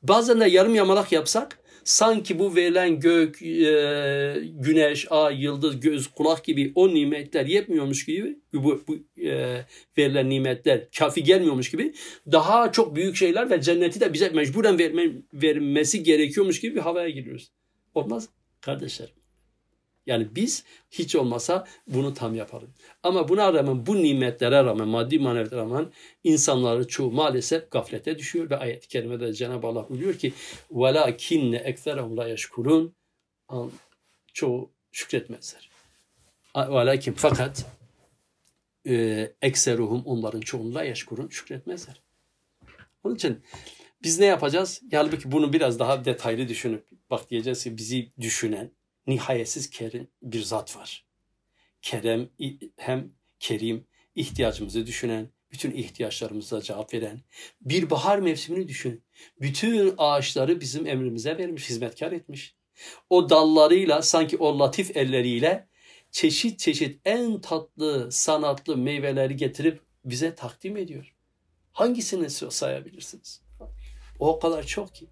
Bazen 0.02 0.40
de 0.40 0.48
yarım 0.48 0.74
yamalak 0.74 1.12
yapsak 1.12 1.58
sanki 1.84 2.38
bu 2.38 2.56
verilen 2.56 3.00
gök, 3.00 3.42
e, 3.42 4.42
güneş, 4.42 5.06
ay, 5.10 5.42
yıldız, 5.42 5.80
göz, 5.80 6.06
kulak 6.06 6.44
gibi 6.44 6.72
o 6.74 6.94
nimetler 6.94 7.46
yetmiyormuş 7.46 8.06
gibi 8.06 8.38
bu, 8.52 8.82
bu 8.88 9.22
e, 9.22 9.64
verilen 9.98 10.30
nimetler 10.30 10.90
kafi 10.98 11.24
gelmiyormuş 11.24 11.70
gibi 11.70 11.94
daha 12.32 12.72
çok 12.72 12.96
büyük 12.96 13.16
şeyler 13.16 13.50
ve 13.50 13.60
cenneti 13.60 14.00
de 14.00 14.12
bize 14.12 14.28
mecburen 14.28 14.78
verme, 14.78 15.12
vermesi 15.32 16.02
gerekiyormuş 16.02 16.60
gibi 16.60 16.76
bir 16.76 16.80
havaya 16.80 17.08
giriyoruz. 17.08 17.50
Olmaz 17.94 18.28
kardeşler. 18.60 19.19
Yani 20.05 20.35
biz 20.35 20.63
hiç 20.91 21.15
olmasa 21.15 21.67
bunu 21.87 22.13
tam 22.13 22.35
yapalım. 22.35 22.69
Ama 23.03 23.29
buna 23.29 23.53
rağmen 23.53 23.85
bu 23.85 23.95
nimetlere 23.95 24.63
rağmen 24.63 24.87
maddi 24.87 25.19
maneviyetlere 25.19 25.61
rağmen 25.61 25.91
insanları 26.23 26.87
çoğu 26.87 27.11
maalesef 27.11 27.71
gaflete 27.71 28.17
düşüyor 28.17 28.49
ve 28.49 28.57
ayet-i 28.57 28.87
kerimede 28.87 29.33
Cenab-ı 29.33 29.67
Allah 29.67 29.89
buyuruyor 29.89 30.13
ki 30.13 30.33
وَلَاكِنَّ 30.71 31.73
اَكْثَرَهُمْ 31.73 32.15
لَا 32.15 32.33
يَشْكُرُونَ 32.35 32.89
Çoğu 34.33 34.71
şükretmezler. 34.91 35.69
Velakin 36.55 37.13
fakat 37.13 37.65
e, 38.87 39.27
ekseruhum 39.41 40.03
onların 40.05 40.41
çoğunluğu 40.41 40.83
yaşkurun 40.83 41.29
şükretmezler. 41.29 42.01
Onun 43.03 43.15
için 43.15 43.41
biz 44.03 44.19
ne 44.19 44.25
yapacağız? 44.25 44.81
Halbuki 44.91 45.31
bunu 45.31 45.53
biraz 45.53 45.79
daha 45.79 46.05
detaylı 46.05 46.47
düşünüp 46.47 46.85
bak 47.09 47.29
diyeceğiz 47.29 47.63
ki 47.63 47.77
bizi 47.77 48.11
düşünen, 48.21 48.71
nihayetsiz 49.10 49.70
kerim 49.70 50.08
bir 50.22 50.42
zat 50.42 50.76
var. 50.76 51.06
Kerem 51.82 52.28
hem 52.76 53.12
kerim, 53.40 53.86
ihtiyacımızı 54.14 54.86
düşünen, 54.86 55.28
bütün 55.52 55.70
ihtiyaçlarımıza 55.70 56.62
cevap 56.62 56.94
veren, 56.94 57.20
bir 57.60 57.90
bahar 57.90 58.18
mevsimini 58.18 58.68
düşün. 58.68 59.04
Bütün 59.40 59.94
ağaçları 59.98 60.60
bizim 60.60 60.86
emrimize 60.86 61.38
vermiş, 61.38 61.70
hizmetkar 61.70 62.12
etmiş. 62.12 62.54
O 63.10 63.30
dallarıyla 63.30 64.02
sanki 64.02 64.36
o 64.36 64.58
latif 64.58 64.96
elleriyle 64.96 65.68
çeşit 66.10 66.58
çeşit 66.58 67.00
en 67.04 67.40
tatlı 67.40 68.12
sanatlı 68.12 68.76
meyveleri 68.76 69.36
getirip 69.36 69.80
bize 70.04 70.34
takdim 70.34 70.76
ediyor. 70.76 71.14
Hangisini 71.72 72.30
sayabilirsiniz? 72.30 73.42
O 74.18 74.38
kadar 74.38 74.66
çok 74.66 74.94
ki. 74.94 75.06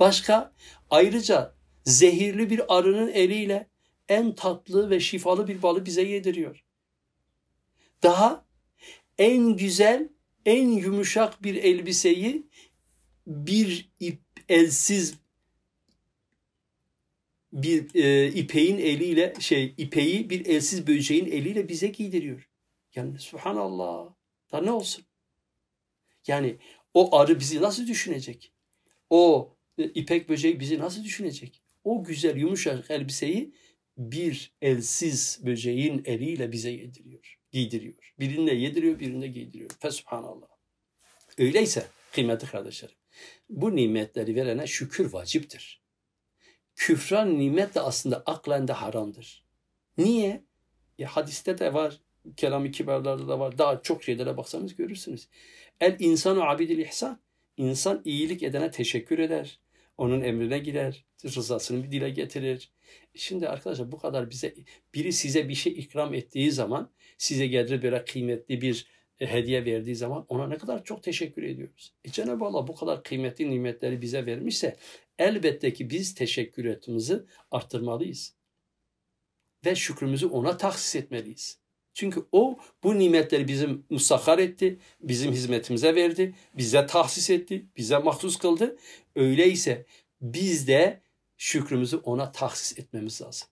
Başka 0.00 0.52
ayrıca 0.90 1.54
zehirli 1.84 2.50
bir 2.50 2.78
arının 2.78 3.08
eliyle 3.08 3.68
en 4.08 4.34
tatlı 4.34 4.90
ve 4.90 5.00
şifalı 5.00 5.48
bir 5.48 5.62
balı 5.62 5.86
bize 5.86 6.02
yediriyor. 6.02 6.64
Daha 8.02 8.44
en 9.18 9.56
güzel, 9.56 10.08
en 10.46 10.68
yumuşak 10.68 11.42
bir 11.42 11.54
elbiseyi 11.54 12.46
bir 13.26 13.90
ip, 14.00 14.20
elsiz 14.48 15.14
bir 17.52 17.94
e, 17.94 18.32
ipeğin 18.32 18.78
eliyle 18.78 19.34
şey 19.40 19.74
ipeği 19.76 20.30
bir 20.30 20.46
elsiz 20.46 20.86
böceğin 20.86 21.26
eliyle 21.26 21.68
bize 21.68 21.86
giydiriyor. 21.86 22.48
Yani 22.94 23.18
subhanallah. 23.18 24.14
Da 24.52 24.60
ne 24.60 24.72
olsun? 24.72 25.04
Yani 26.26 26.56
o 26.94 27.16
arı 27.16 27.40
bizi 27.40 27.62
nasıl 27.62 27.86
düşünecek? 27.86 28.52
O 29.10 29.52
e, 29.78 29.84
ipek 29.84 30.28
böceği 30.28 30.60
bizi 30.60 30.78
nasıl 30.78 31.04
düşünecek? 31.04 31.62
O 31.84 32.04
güzel 32.04 32.36
yumuşak 32.36 32.90
elbiseyi 32.90 33.54
bir 33.98 34.52
elsiz 34.62 35.40
böceğin 35.46 36.02
eliyle 36.04 36.52
bize 36.52 36.70
yediriyor, 36.70 37.38
giydiriyor. 37.50 38.14
Birine 38.18 38.54
yediriyor, 38.54 38.98
birine 38.98 39.26
giydiriyor. 39.26 39.70
Fesubhanallah. 39.80 40.48
Öyleyse 41.38 41.86
kıymetli 42.12 42.46
kardeşlerim, 42.46 42.94
bu 43.48 43.76
nimetleri 43.76 44.34
verene 44.34 44.66
şükür 44.66 45.12
vaciptir. 45.12 45.80
Küfran 46.76 47.38
nimet 47.38 47.74
de 47.74 47.80
aslında 47.80 48.22
aklen 48.26 48.66
haramdır. 48.66 49.44
Niye? 49.98 50.44
Ya 50.98 51.08
hadiste 51.08 51.58
de 51.58 51.74
var, 51.74 52.00
kelam-ı 52.36 52.70
kibarlarda 52.70 53.28
da 53.28 53.40
var. 53.40 53.58
Daha 53.58 53.82
çok 53.82 54.04
şeylere 54.04 54.36
baksanız 54.36 54.76
görürsünüz. 54.76 55.28
El 55.80 55.96
insanu 55.98 56.42
abidil 56.42 56.78
ihsan. 56.78 57.20
İnsan 57.56 58.02
iyilik 58.04 58.42
edene 58.42 58.70
teşekkür 58.70 59.18
eder. 59.18 59.60
Onun 60.00 60.20
emrine 60.20 60.58
girer. 60.58 61.04
Rızasını 61.24 61.84
bir 61.84 61.90
dile 61.90 62.10
getirir. 62.10 62.72
Şimdi 63.14 63.48
arkadaşlar 63.48 63.92
bu 63.92 63.98
kadar 63.98 64.30
bize 64.30 64.54
biri 64.94 65.12
size 65.12 65.48
bir 65.48 65.54
şey 65.54 65.72
ikram 65.72 66.14
ettiği 66.14 66.52
zaman 66.52 66.90
size 67.18 67.46
gelir 67.46 67.82
böyle 67.82 68.04
kıymetli 68.04 68.60
bir 68.60 68.86
e, 69.18 69.26
hediye 69.26 69.64
verdiği 69.64 69.96
zaman 69.96 70.26
ona 70.28 70.46
ne 70.46 70.58
kadar 70.58 70.84
çok 70.84 71.02
teşekkür 71.02 71.42
ediyoruz. 71.42 71.94
E 72.04 72.10
Cenab-ı 72.10 72.44
Allah 72.44 72.68
bu 72.68 72.74
kadar 72.74 73.02
kıymetli 73.02 73.50
nimetleri 73.50 74.02
bize 74.02 74.26
vermişse 74.26 74.76
elbette 75.18 75.72
ki 75.72 75.90
biz 75.90 76.14
teşekkür 76.14 76.64
etmemizi 76.64 77.22
arttırmalıyız. 77.50 78.34
Ve 79.64 79.74
şükrümüzü 79.74 80.26
ona 80.26 80.56
tahsis 80.56 80.96
etmeliyiz. 80.96 81.59
Çünkü 81.94 82.24
o 82.32 82.58
bu 82.82 82.98
nimetleri 82.98 83.48
bizim 83.48 83.84
musahhar 83.90 84.38
etti, 84.38 84.78
bizim 85.00 85.32
hizmetimize 85.32 85.94
verdi, 85.94 86.34
bize 86.54 86.86
tahsis 86.86 87.30
etti, 87.30 87.66
bize 87.76 87.98
mahsus 87.98 88.36
kıldı. 88.38 88.76
Öyleyse 89.16 89.86
biz 90.20 90.68
de 90.68 91.00
şükrümüzü 91.36 91.96
ona 91.96 92.32
tahsis 92.32 92.78
etmemiz 92.78 93.22
lazım. 93.22 93.48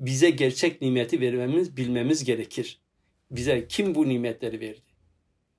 Bize 0.00 0.30
gerçek 0.30 0.82
nimeti 0.82 1.20
vermemiz, 1.20 1.76
bilmemiz 1.76 2.24
gerekir. 2.24 2.80
Bize 3.30 3.68
kim 3.68 3.94
bu 3.94 4.08
nimetleri 4.08 4.60
verdi? 4.60 4.80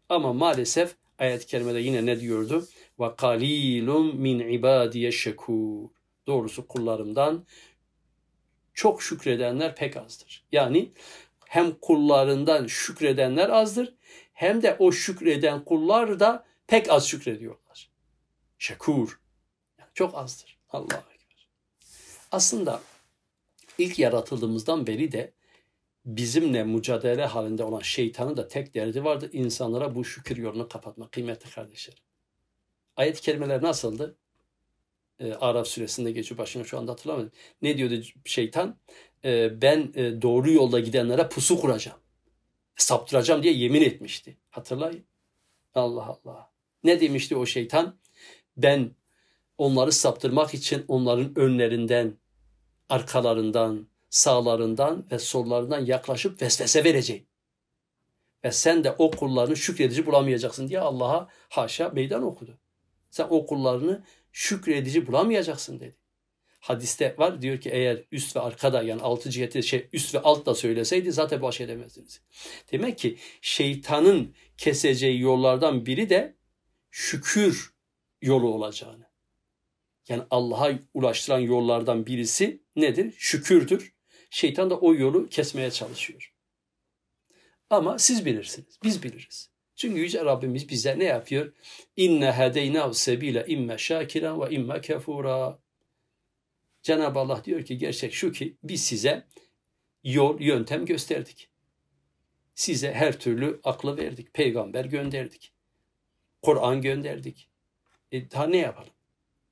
Ama 0.10 0.34
maalesef 0.34 0.96
ayet-i 1.20 1.46
kerimede 1.46 1.80
yine 1.80 2.06
ne 2.06 2.20
diyordu? 2.20 2.68
Ve 3.00 3.16
kalilum 3.16 4.16
min 4.16 4.40
ibadiye 4.40 5.12
şekur. 5.12 5.90
Doğrusu 6.28 6.68
kullarımdan 6.68 7.46
çok 8.74 9.04
şükredenler 9.04 9.76
pek 9.76 9.98
azdır. 9.98 10.46
Yani 10.52 10.92
hem 11.50 11.76
kullarından 11.82 12.68
şükredenler 12.68 13.50
azdır 13.50 13.94
hem 14.34 14.62
de 14.62 14.76
o 14.80 14.92
şükreden 14.92 15.66
kullar 15.66 16.20
da 16.20 16.46
pek 16.68 16.90
az 16.92 17.08
şükrediyorlar. 17.08 17.90
Şekur. 18.58 19.20
Yani 19.80 19.90
çok 19.94 20.16
azdır. 20.16 20.58
Allah'a 20.70 20.98
ekber. 21.14 21.48
Aslında 22.32 22.82
ilk 23.78 24.00
yaratıldığımızdan 24.00 24.88
beri 24.88 25.12
de 25.12 25.34
bizimle 26.06 26.64
mücadele 26.64 27.26
halinde 27.26 27.64
olan 27.64 27.82
şeytanın 27.82 28.38
da 28.38 28.48
tek 28.48 28.74
derdi 28.74 29.04
vardı. 29.04 29.30
insanlara 29.34 29.96
bu 29.96 30.06
şükür 30.06 30.38
yolunu 30.38 30.70
kapatmak 30.70 31.12
kıymetli 31.12 31.50
kardeşlerim. 31.50 32.04
Ayet-i 32.96 33.22
kerimeler 33.22 33.62
nasıldı? 33.62 34.16
Ee, 35.20 35.34
Araf 35.34 35.68
suresinde 35.68 36.12
geçiyor 36.12 36.38
başına 36.38 36.64
şu 36.64 36.78
anda 36.78 36.92
hatırlamadım. 36.92 37.32
Ne 37.62 37.78
diyordu 37.78 38.04
şeytan? 38.26 38.78
E, 39.26 39.62
ben 39.62 39.92
e, 39.96 40.22
doğru 40.22 40.52
yolda 40.52 40.80
gidenlere 40.80 41.30
pusu 41.30 41.62
kuracağım. 41.62 41.98
Saptıracağım 42.76 43.44
diye 43.44 43.54
yemin 43.54 43.82
etmişti. 43.82 44.38
Hatırlayın. 44.50 45.06
Allah 45.76 46.20
Allah. 46.26 46.52
Ne 46.84 47.02
demişti 47.02 47.36
o 47.36 47.46
şeytan? 47.46 48.00
Ben 48.58 48.92
onları 49.58 49.92
saptırmak 49.92 50.54
için 50.54 50.86
onların 50.88 51.40
önlerinden, 51.40 52.14
arkalarından, 52.90 53.88
sağlarından 54.10 55.06
ve 55.12 55.20
sollarından 55.20 55.86
yaklaşıp 55.86 56.42
vesvese 56.42 56.84
vereceğim. 56.84 57.26
Ve 58.44 58.52
sen 58.52 58.84
de 58.84 58.92
o 58.98 59.12
kullarını 59.12 59.56
şükredici 59.56 60.06
bulamayacaksın 60.06 60.68
diye 60.68 60.80
Allah'a 60.80 61.28
haşa 61.50 61.90
meydan 61.90 62.24
okudu. 62.24 62.58
Sen 63.10 63.28
o 63.30 63.46
kullarını 63.46 64.04
şükredici 64.32 65.08
bulamayacaksın 65.08 65.80
dedi. 65.80 65.99
Hadiste 66.60 67.16
var 67.18 67.42
diyor 67.42 67.62
ki 67.62 67.70
eğer 67.70 68.04
üst 68.12 68.36
ve 68.36 68.40
arkada 68.40 68.84
yani 68.84 69.02
altı 69.02 69.30
ciheti 69.30 69.64
şey 69.64 69.88
üst 69.94 70.16
ve 70.16 70.20
alt 70.20 70.46
da 70.46 70.56
söyleseydi 70.56 71.12
zaten 71.12 71.42
baş 71.42 71.62
edemezdiniz. 71.62 72.22
Demek 72.72 72.98
ki 72.98 73.18
şeytanın 73.42 74.36
keseceği 74.58 75.22
yollardan 75.22 75.86
biri 75.86 76.10
de 76.10 76.36
şükür 76.92 77.74
yolu 78.22 78.54
olacağını. 78.54 79.10
Yani 80.10 80.24
Allah'a 80.30 80.72
ulaştıran 80.94 81.40
yollardan 81.40 82.06
birisi 82.06 82.64
nedir? 82.76 83.14
Şükürdür. 83.18 83.94
Şeytan 84.30 84.70
da 84.70 84.80
o 84.80 84.96
yolu 84.96 85.30
kesmeye 85.30 85.72
çalışıyor. 85.72 86.34
Ama 87.70 88.00
siz 88.00 88.26
bilirsiniz. 88.26 88.80
Biz 88.84 89.04
biliriz. 89.04 89.50
Çünkü 89.76 90.00
Yüce 90.00 90.26
Rabbimiz 90.26 90.70
bize 90.70 91.00
ne 91.00 91.04
yapıyor? 91.04 91.54
İnne 91.96 92.32
hedeynav 92.32 92.92
sebile 92.92 93.46
imme 93.48 93.78
şakiran 93.78 94.42
ve 94.42 94.56
imme 94.56 94.82
kefura. 94.82 95.60
Cenab-ı 96.82 97.20
Allah 97.20 97.46
diyor 97.46 97.66
ki 97.66 97.78
gerçek 97.78 98.14
şu 98.14 98.32
ki 98.32 98.58
biz 98.64 98.84
size 98.84 99.28
yol, 100.04 100.40
yöntem 100.42 100.86
gösterdik. 100.86 101.50
Size 102.56 102.94
her 102.94 103.20
türlü 103.20 103.60
aklı 103.64 103.98
verdik. 103.98 104.34
Peygamber 104.34 104.86
gönderdik. 104.86 105.54
Kur'an 106.42 106.82
gönderdik. 106.82 107.50
E, 108.12 108.32
daha 108.32 108.48
ne 108.48 108.58
yapalım? 108.58 108.94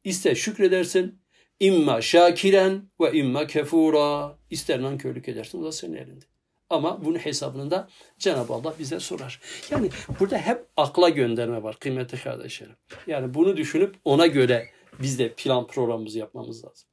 İster 0.04 0.36
şükredersin, 0.36 1.22
imma 1.60 2.02
şakiren 2.02 2.90
ve 3.02 3.12
imma 3.14 3.48
kefura. 3.48 4.38
İster 4.50 4.82
nankörlük 4.82 5.30
edersin, 5.30 5.62
o 5.62 5.66
da 5.66 5.72
senin 5.72 5.96
elinde. 5.96 6.26
Ama 6.70 7.06
bunun 7.06 7.20
hesabını 7.20 7.72
da 7.72 7.90
Cenab-ı 8.20 8.54
Allah 8.54 8.76
bize 8.80 9.00
sorar. 9.00 9.42
Yani 9.72 9.90
burada 10.20 10.38
hep 10.38 10.66
akla 10.78 11.10
gönderme 11.10 11.64
var 11.64 11.80
kıymetli 11.80 12.18
kardeşlerim. 12.18 12.76
Yani 13.08 13.34
bunu 13.34 13.58
düşünüp 13.58 13.96
ona 14.06 14.28
göre 14.28 14.70
biz 15.02 15.20
de 15.20 15.34
plan 15.34 15.68
programımızı 15.68 16.20
yapmamız 16.20 16.66
lazım. 16.66 16.87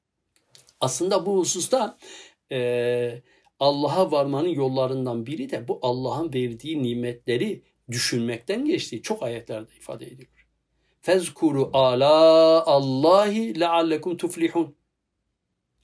Aslında 0.81 1.26
bu 1.26 1.38
hususta 1.38 1.99
e, 2.52 3.23
Allah'a 3.61 4.11
varmanın 4.12 4.49
yollarından 4.49 5.26
biri 5.26 5.50
de 5.50 5.69
bu 5.69 5.78
Allah'ın 5.83 6.33
verdiği 6.35 6.83
nimetleri 6.83 7.62
düşünmekten 7.90 8.64
geçtiği 8.64 9.02
çok 9.02 9.23
ayetlerde 9.23 9.75
ifade 9.76 10.07
ediyor. 10.07 10.49
Fezkuru 11.00 11.71
ala 11.73 12.66
Allahi 12.66 13.61
leallekum 13.61 14.16
tuflihun. 14.16 14.76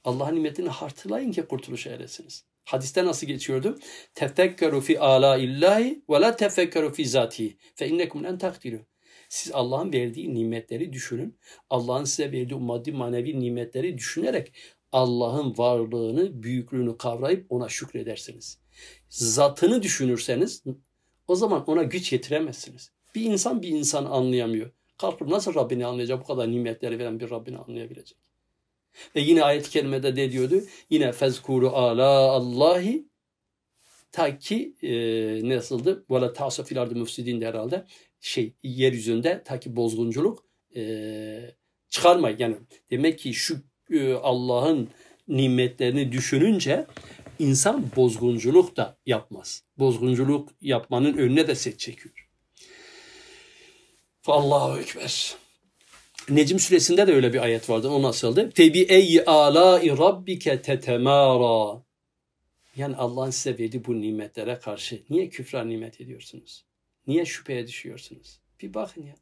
Allah'ın 0.04 0.35
nimetini 0.35 0.68
hatırlayın 0.68 1.32
ki 1.32 1.42
kurtuluş 1.42 1.87
eresiniz. 1.87 2.44
Hadiste 2.64 3.04
nasıl 3.04 3.26
geçiyordu? 3.26 3.78
Tefekkeru 4.14 4.80
fi 4.80 5.00
ala 5.00 5.37
illahi 5.37 6.02
ve 6.11 6.20
la 6.20 6.37
tefekkeru 6.37 6.92
fi 6.92 7.04
zatihi 7.04 7.56
fe 7.75 7.88
innekum 7.88 8.25
len 8.25 8.38
takdiru. 8.38 8.80
Siz 9.28 9.52
Allah'ın 9.52 9.92
verdiği 9.92 10.35
nimetleri 10.35 10.92
düşünün. 10.92 11.38
Allah'ın 11.70 12.04
size 12.04 12.32
verdiği 12.32 12.54
maddi 12.54 12.92
manevi 12.92 13.40
nimetleri 13.40 13.99
düşünerek 13.99 14.52
Allah'ın 14.92 15.59
varlığını, 15.59 16.42
büyüklüğünü 16.42 16.99
kavrayıp 16.99 17.47
ona 17.49 17.68
şükredersiniz. 17.68 18.59
Zatını 19.09 19.82
düşünürseniz 19.82 20.64
o 21.28 21.35
zaman 21.35 21.64
ona 21.66 21.82
güç 21.82 22.12
yetiremezsiniz. 22.12 22.90
Bir 23.14 23.23
insan 23.23 23.62
bir 23.62 23.68
insan 23.68 24.04
anlayamıyor. 24.04 24.70
Kalkıp 24.99 25.28
nasıl 25.28 25.54
Rabbini 25.54 25.87
anlayacak? 25.87 26.20
Bu 26.20 26.25
kadar 26.25 26.50
nimetleri 26.50 26.99
veren 26.99 27.20
bir 27.20 27.30
Rabbini 27.30 27.59
anlayabilecek. 27.59 28.18
Ve 29.16 29.20
yine 29.20 29.44
ayet-i 29.44 29.70
kerimede 29.70 30.16
de 30.16 30.32
diyordu? 30.32 30.62
Yine 30.90 31.12
fezkuru 31.12 31.68
ala 31.68 32.30
Allahi 32.30 33.09
ta 34.12 34.38
ki 34.38 34.75
e, 34.82 34.88
nasıldı? 35.49 36.04
Vela 36.11 36.32
ta'sa 36.32 36.64
fil 36.64 36.82
ardı 36.82 36.94
de 37.40 37.47
herhalde 37.47 37.85
şey 38.20 38.54
yeryüzünde 38.62 39.42
ta 39.44 39.61
ki 39.61 39.76
bozgunculuk 39.76 40.44
e, 40.76 41.54
çıkarmayın. 41.88 42.38
Yani 42.38 42.56
demek 42.90 43.18
ki 43.18 43.35
şu 43.35 43.69
Allah'ın 44.23 44.88
nimetlerini 45.28 46.12
düşününce 46.12 46.87
insan 47.38 47.85
bozgunculuk 47.97 48.76
da 48.76 48.97
yapmaz. 49.06 49.62
Bozgunculuk 49.78 50.49
yapmanın 50.61 51.16
önüne 51.16 51.49
de 51.49 51.54
set 51.54 51.78
çekiyor. 51.78 52.28
Allahu 54.26 54.80
Ekber. 54.80 55.35
Necim 56.28 56.59
suresinde 56.59 57.06
de 57.06 57.14
öyle 57.14 57.32
bir 57.32 57.43
ayet 57.43 57.71
vardı. 57.71 57.88
O 57.88 58.02
nasıldı? 58.02 58.50
Febi 58.54 58.80
ey 58.80 59.23
alai 59.26 59.91
rabbike 59.99 60.62
tetemara. 60.62 61.82
Yani 62.76 62.97
Allah'ın 62.97 63.30
size 63.30 63.58
verdiği 63.58 63.84
bu 63.84 64.00
nimetlere 64.00 64.58
karşı 64.58 65.02
niye 65.10 65.28
küfra 65.28 65.64
nimet 65.64 66.00
ediyorsunuz? 66.00 66.64
Niye 67.06 67.25
şüpheye 67.25 67.67
düşüyorsunuz? 67.67 68.41
Bir 68.62 68.75
bakın 68.75 69.02
ya. 69.02 69.14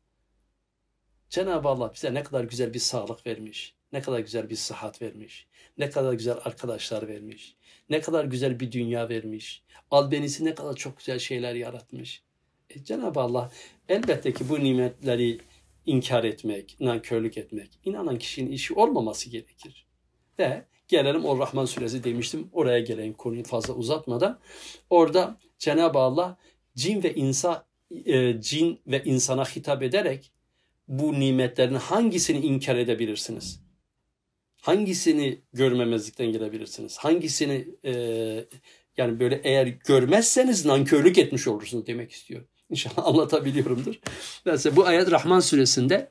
Cenab-ı 1.31 1.69
Allah 1.69 1.93
bize 1.95 2.15
ne 2.15 2.23
kadar 2.23 2.45
güzel 2.45 2.75
bir 2.75 2.79
sağlık 2.79 3.27
vermiş. 3.27 3.78
Ne 3.93 4.01
kadar 4.01 4.19
güzel 4.19 4.51
bir 4.51 4.57
sıhhat 4.57 5.03
vermiş. 5.03 5.47
Ne 5.79 5.91
kadar 5.91 6.13
güzel 6.13 6.37
arkadaşlar 6.45 7.09
vermiş. 7.09 7.57
Ne 7.91 8.01
kadar 8.01 8.25
güzel 8.25 8.61
bir 8.61 8.73
dünya 8.73 9.09
vermiş. 9.09 9.63
Albenisi 9.91 10.45
ne 10.45 10.55
kadar 10.55 10.75
çok 10.75 10.99
güzel 10.99 11.19
şeyler 11.19 11.55
yaratmış. 11.55 12.23
E, 12.71 12.85
Cenab-ı 12.85 13.21
Allah 13.21 13.51
elbette 13.89 14.33
ki 14.33 14.49
bu 14.49 14.65
nimetleri 14.65 15.39
inkar 15.87 16.25
etmek, 16.25 16.77
nankörlük 16.81 17.39
etmek, 17.39 17.71
inanan 17.85 18.19
kişinin 18.19 18.53
işi 18.53 18.75
olmaması 18.75 19.31
gerekir. 19.31 19.87
Ve 20.39 20.65
gelelim 20.89 21.25
o 21.25 21.39
Rahman 21.39 21.65
suresi 21.65 22.05
demiştim. 22.05 22.49
Oraya 22.53 22.81
gelen 22.81 23.13
konuyu 23.13 23.45
fazla 23.45 23.75
uzatmadan. 23.75 24.41
Orada 24.91 25.39
Cenab-ı 25.59 25.99
Allah 25.99 26.37
cin 26.77 27.03
ve 27.03 27.15
insan 27.15 27.65
e, 28.07 28.41
cin 28.41 28.81
ve 28.87 29.05
insana 29.05 29.45
hitap 29.45 29.83
ederek 29.83 30.33
bu 30.89 31.21
nimetlerin 31.21 31.75
hangisini 31.75 32.39
inkar 32.47 32.77
edebilirsiniz? 32.77 33.68
Hangisini 34.69 35.41
görmemezlikten 35.53 36.33
gelebilirsiniz? 36.33 36.99
Hangisini 36.99 37.69
e, 37.85 37.93
yani 38.97 39.21
böyle 39.21 39.41
eğer 39.45 39.67
görmezseniz 39.67 40.67
nankörlük 40.67 41.19
etmiş 41.19 41.49
olursunuz 41.49 41.87
demek 41.87 42.13
istiyor. 42.13 42.45
İnşallah 42.71 42.99
anlatabiliyorumdur. 43.07 44.01
Mesela 44.45 44.77
bu 44.77 44.87
ayet 44.87 45.11
Rahman 45.11 45.41
suresinde 45.41 46.11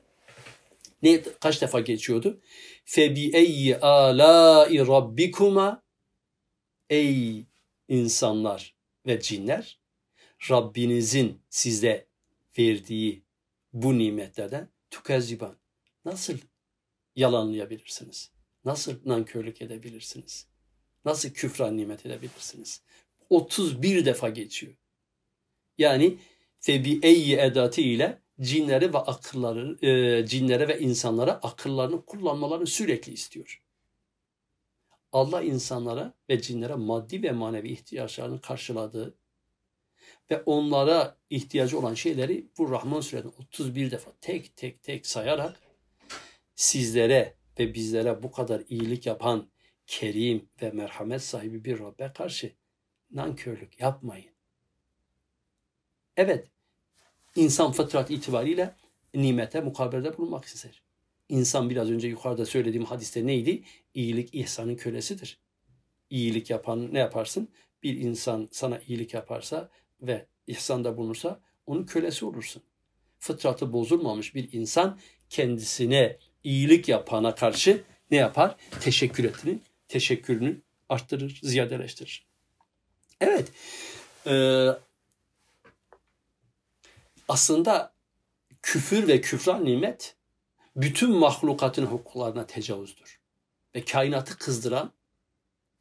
ne 1.02 1.22
kaç 1.22 1.62
defa 1.62 1.80
geçiyordu? 1.80 2.40
Febi 2.84 3.30
eyyi 3.36 3.76
alai 3.78 4.78
rabbikuma 4.78 5.82
ey 6.90 7.46
insanlar 7.88 8.74
ve 9.06 9.20
cinler 9.20 9.80
Rabbinizin 10.50 11.42
size 11.50 12.08
verdiği 12.58 13.22
bu 13.72 13.98
nimetlerden 13.98 14.68
tukezziban 14.90 15.56
nasıl 16.04 16.38
yalanlayabilirsiniz? 17.16 18.37
Nasıl 18.64 18.94
nankörlük 19.04 19.62
edebilirsiniz? 19.62 20.46
Nasıl 21.04 21.30
küfran 21.30 21.76
nimet 21.76 22.06
edebilirsiniz? 22.06 22.82
31 23.30 24.04
defa 24.04 24.28
geçiyor. 24.28 24.74
Yani 25.78 26.18
febi 26.60 27.00
eyyi 27.02 27.36
edatı 27.36 27.80
ile 27.80 28.22
cinleri 28.40 28.94
ve 28.94 28.98
akılları, 28.98 29.86
e, 29.86 30.26
cinlere 30.26 30.68
ve 30.68 30.78
insanlara 30.78 31.32
akıllarını 31.32 32.04
kullanmalarını 32.04 32.66
sürekli 32.66 33.12
istiyor. 33.12 33.62
Allah 35.12 35.42
insanlara 35.42 36.14
ve 36.28 36.42
cinlere 36.42 36.74
maddi 36.74 37.22
ve 37.22 37.32
manevi 37.32 37.68
ihtiyaçlarını 37.68 38.40
karşıladığı 38.40 39.14
ve 40.30 40.42
onlara 40.46 41.16
ihtiyacı 41.30 41.78
olan 41.78 41.94
şeyleri 41.94 42.46
bu 42.58 42.70
Rahman 42.70 43.00
Suresi'nde 43.00 43.32
31 43.38 43.90
defa 43.90 44.12
tek 44.20 44.56
tek 44.56 44.82
tek 44.82 45.06
sayarak 45.06 45.60
sizlere 46.54 47.37
ve 47.58 47.74
bizlere 47.74 48.22
bu 48.22 48.32
kadar 48.32 48.62
iyilik 48.68 49.06
yapan 49.06 49.50
kerim 49.86 50.48
ve 50.62 50.70
merhamet 50.70 51.22
sahibi 51.22 51.64
bir 51.64 51.78
Rabbe 51.78 52.12
karşı 52.12 52.52
nankörlük 53.10 53.80
yapmayın. 53.80 54.30
Evet, 56.16 56.48
insan 57.36 57.72
fıtrat 57.72 58.10
itibariyle 58.10 58.76
nimete 59.14 59.60
mukabelede 59.60 60.18
bulunmak 60.18 60.44
ister. 60.44 60.82
İnsan 61.28 61.70
biraz 61.70 61.90
önce 61.90 62.08
yukarıda 62.08 62.46
söylediğim 62.46 62.84
hadiste 62.84 63.26
neydi? 63.26 63.62
İyilik 63.94 64.34
ihsanın 64.34 64.76
kölesidir. 64.76 65.38
İyilik 66.10 66.50
yapan 66.50 66.94
ne 66.94 66.98
yaparsın? 66.98 67.48
Bir 67.82 67.96
insan 67.96 68.48
sana 68.52 68.78
iyilik 68.78 69.14
yaparsa 69.14 69.70
ve 70.02 70.26
ihsanda 70.46 70.96
bulunursa 70.96 71.40
onun 71.66 71.84
kölesi 71.84 72.24
olursun. 72.24 72.62
Fıtratı 73.18 73.72
bozulmamış 73.72 74.34
bir 74.34 74.52
insan 74.52 74.98
kendisine 75.28 76.18
iyilik 76.44 76.88
yapana 76.88 77.34
karşı 77.34 77.82
ne 78.10 78.16
yapar? 78.16 78.56
Teşekkür 78.80 79.24
etini, 79.24 79.58
teşekkürünü 79.88 80.60
arttırır, 80.88 81.40
ziyadeleştirir. 81.42 82.26
Evet, 83.20 83.52
e, 84.26 84.66
aslında 87.28 87.92
küfür 88.62 89.08
ve 89.08 89.20
küfran 89.20 89.64
nimet 89.64 90.16
bütün 90.76 91.10
mahlukatın 91.10 91.86
hukuklarına 91.86 92.46
tecavüzdür. 92.46 93.20
Ve 93.74 93.84
kainatı 93.84 94.38
kızdıran 94.38 94.92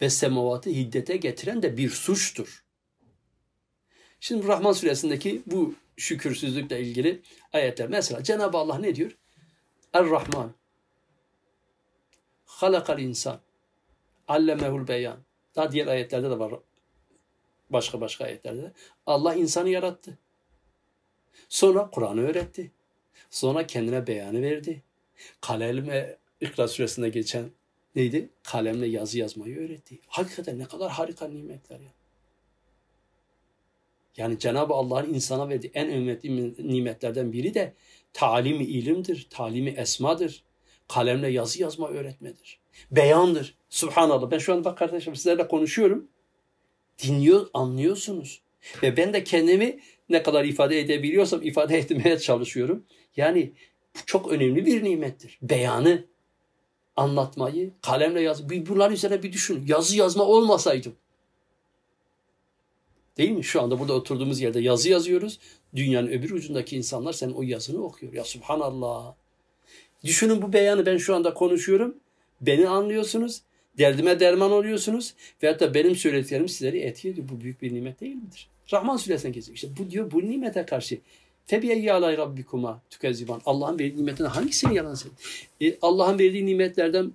ve 0.01 0.09
semavatı 0.09 0.69
hiddete 0.69 1.17
getiren 1.17 1.61
de 1.61 1.77
bir 1.77 1.89
suçtur. 1.89 2.63
Şimdi 4.19 4.47
Rahman 4.47 4.71
suresindeki 4.71 5.41
bu 5.45 5.75
şükürsüzlükle 5.97 6.81
ilgili 6.81 7.21
ayetler. 7.53 7.89
Mesela 7.89 8.23
Cenab-ı 8.23 8.57
Allah 8.57 8.77
ne 8.77 8.95
diyor? 8.95 9.17
Er-Rahman. 9.93 10.53
halakal 12.45 12.99
insan. 12.99 13.39
Allemehul 14.27 14.87
beyan. 14.87 15.17
Daha 15.55 15.71
diğer 15.71 15.87
ayetlerde 15.87 16.29
de 16.29 16.39
var. 16.39 16.53
Başka 17.69 18.01
başka 18.01 18.25
ayetlerde 18.25 18.63
de. 18.63 18.73
Allah 19.05 19.35
insanı 19.35 19.69
yarattı. 19.69 20.17
Sonra 21.49 21.89
Kur'an'ı 21.89 22.21
öğretti. 22.21 22.71
Sonra 23.29 23.67
kendine 23.67 24.07
beyanı 24.07 24.41
verdi. 24.41 24.83
Kalemle 25.41 26.17
İkra 26.41 26.67
suresinde 26.67 27.09
geçen 27.09 27.51
neydi? 27.95 28.29
Kalemle 28.43 28.87
yazı 28.87 29.19
yazmayı 29.19 29.57
öğretti. 29.57 29.99
Hakikaten 30.07 30.59
ne 30.59 30.65
kadar 30.65 30.91
harika 30.91 31.27
nimetler 31.27 31.79
ya. 31.79 31.91
Yani 34.17 34.39
Cenab-ı 34.39 34.73
Allah'ın 34.73 35.13
insana 35.13 35.49
verdiği 35.49 35.71
en 35.73 35.89
önemli 35.89 36.55
nimetlerden 36.57 37.33
biri 37.33 37.53
de 37.53 37.73
talimi 38.13 38.63
ilimdir, 38.63 39.27
talimi 39.29 39.69
esmadır. 39.69 40.43
Kalemle 40.87 41.27
yazı 41.27 41.61
yazma 41.61 41.89
öğretmedir. 41.89 42.59
Beyandır. 42.91 43.57
Subhanallah. 43.69 44.31
Ben 44.31 44.37
şu 44.37 44.53
an 44.53 44.65
bak 44.65 44.77
kardeşim 44.77 45.15
sizlerle 45.15 45.47
konuşuyorum. 45.47 46.07
Dinliyor, 47.03 47.47
anlıyorsunuz. 47.53 48.41
Ve 48.83 48.97
ben 48.97 49.13
de 49.13 49.23
kendimi 49.23 49.79
ne 50.09 50.23
kadar 50.23 50.45
ifade 50.45 50.79
edebiliyorsam 50.79 51.41
ifade 51.41 51.77
etmeye 51.77 52.19
çalışıyorum. 52.19 52.85
Yani 53.15 53.53
bu 53.95 53.99
çok 54.05 54.31
önemli 54.31 54.65
bir 54.65 54.83
nimettir. 54.83 55.39
Beyanı, 55.41 56.05
anlatmayı, 56.95 57.73
kalemle 57.81 58.21
yaz. 58.21 58.49
Bunların 58.49 58.93
üzerine 58.93 59.23
bir 59.23 59.33
düşün. 59.33 59.65
Yazı 59.67 59.97
yazma 59.97 60.23
olmasaydım. 60.23 60.95
Değil 63.17 63.31
mi? 63.31 63.43
Şu 63.43 63.61
anda 63.61 63.79
burada 63.79 63.93
oturduğumuz 63.93 64.41
yerde 64.41 64.59
yazı 64.59 64.89
yazıyoruz. 64.89 65.39
Dünyanın 65.77 66.07
öbür 66.07 66.29
ucundaki 66.29 66.77
insanlar 66.77 67.13
senin 67.13 67.33
o 67.33 67.41
yazını 67.41 67.83
okuyor. 67.83 68.13
Ya 68.13 68.23
subhanallah. 68.23 69.13
Düşünün 70.03 70.41
bu 70.41 70.53
beyanı 70.53 70.85
ben 70.85 70.97
şu 70.97 71.15
anda 71.15 71.33
konuşuyorum. 71.33 71.95
Beni 72.41 72.69
anlıyorsunuz. 72.69 73.41
Derdime 73.77 74.19
derman 74.19 74.51
oluyorsunuz. 74.51 75.13
Veyahut 75.43 75.61
da 75.61 75.73
benim 75.73 75.95
söylediklerim 75.95 76.49
sizleri 76.49 76.79
etki 76.79 77.09
ediyor. 77.09 77.27
Bu 77.29 77.41
büyük 77.41 77.61
bir 77.61 77.73
nimet 77.73 78.01
değil 78.01 78.15
midir? 78.15 78.47
Rahman 78.73 78.97
suresine 78.97 79.31
geçiyor. 79.31 79.55
İşte 79.55 79.67
bu 79.79 79.91
diyor 79.91 80.11
bu 80.11 80.21
nimete 80.21 80.65
karşı. 80.65 80.99
Febiyeyye 81.45 81.93
alay 81.93 82.17
rabbikuma 82.17 82.81
tükezziban. 82.89 83.41
Allah'ın 83.45 83.79
verdiği 83.79 83.97
nimetinden 83.97 84.29
hangisini 84.29 84.75
yalan 84.75 84.93
sen? 84.93 85.11
E, 85.61 85.77
Allah'ın 85.81 86.19
verdiği 86.19 86.45
nimetlerden 86.45 87.13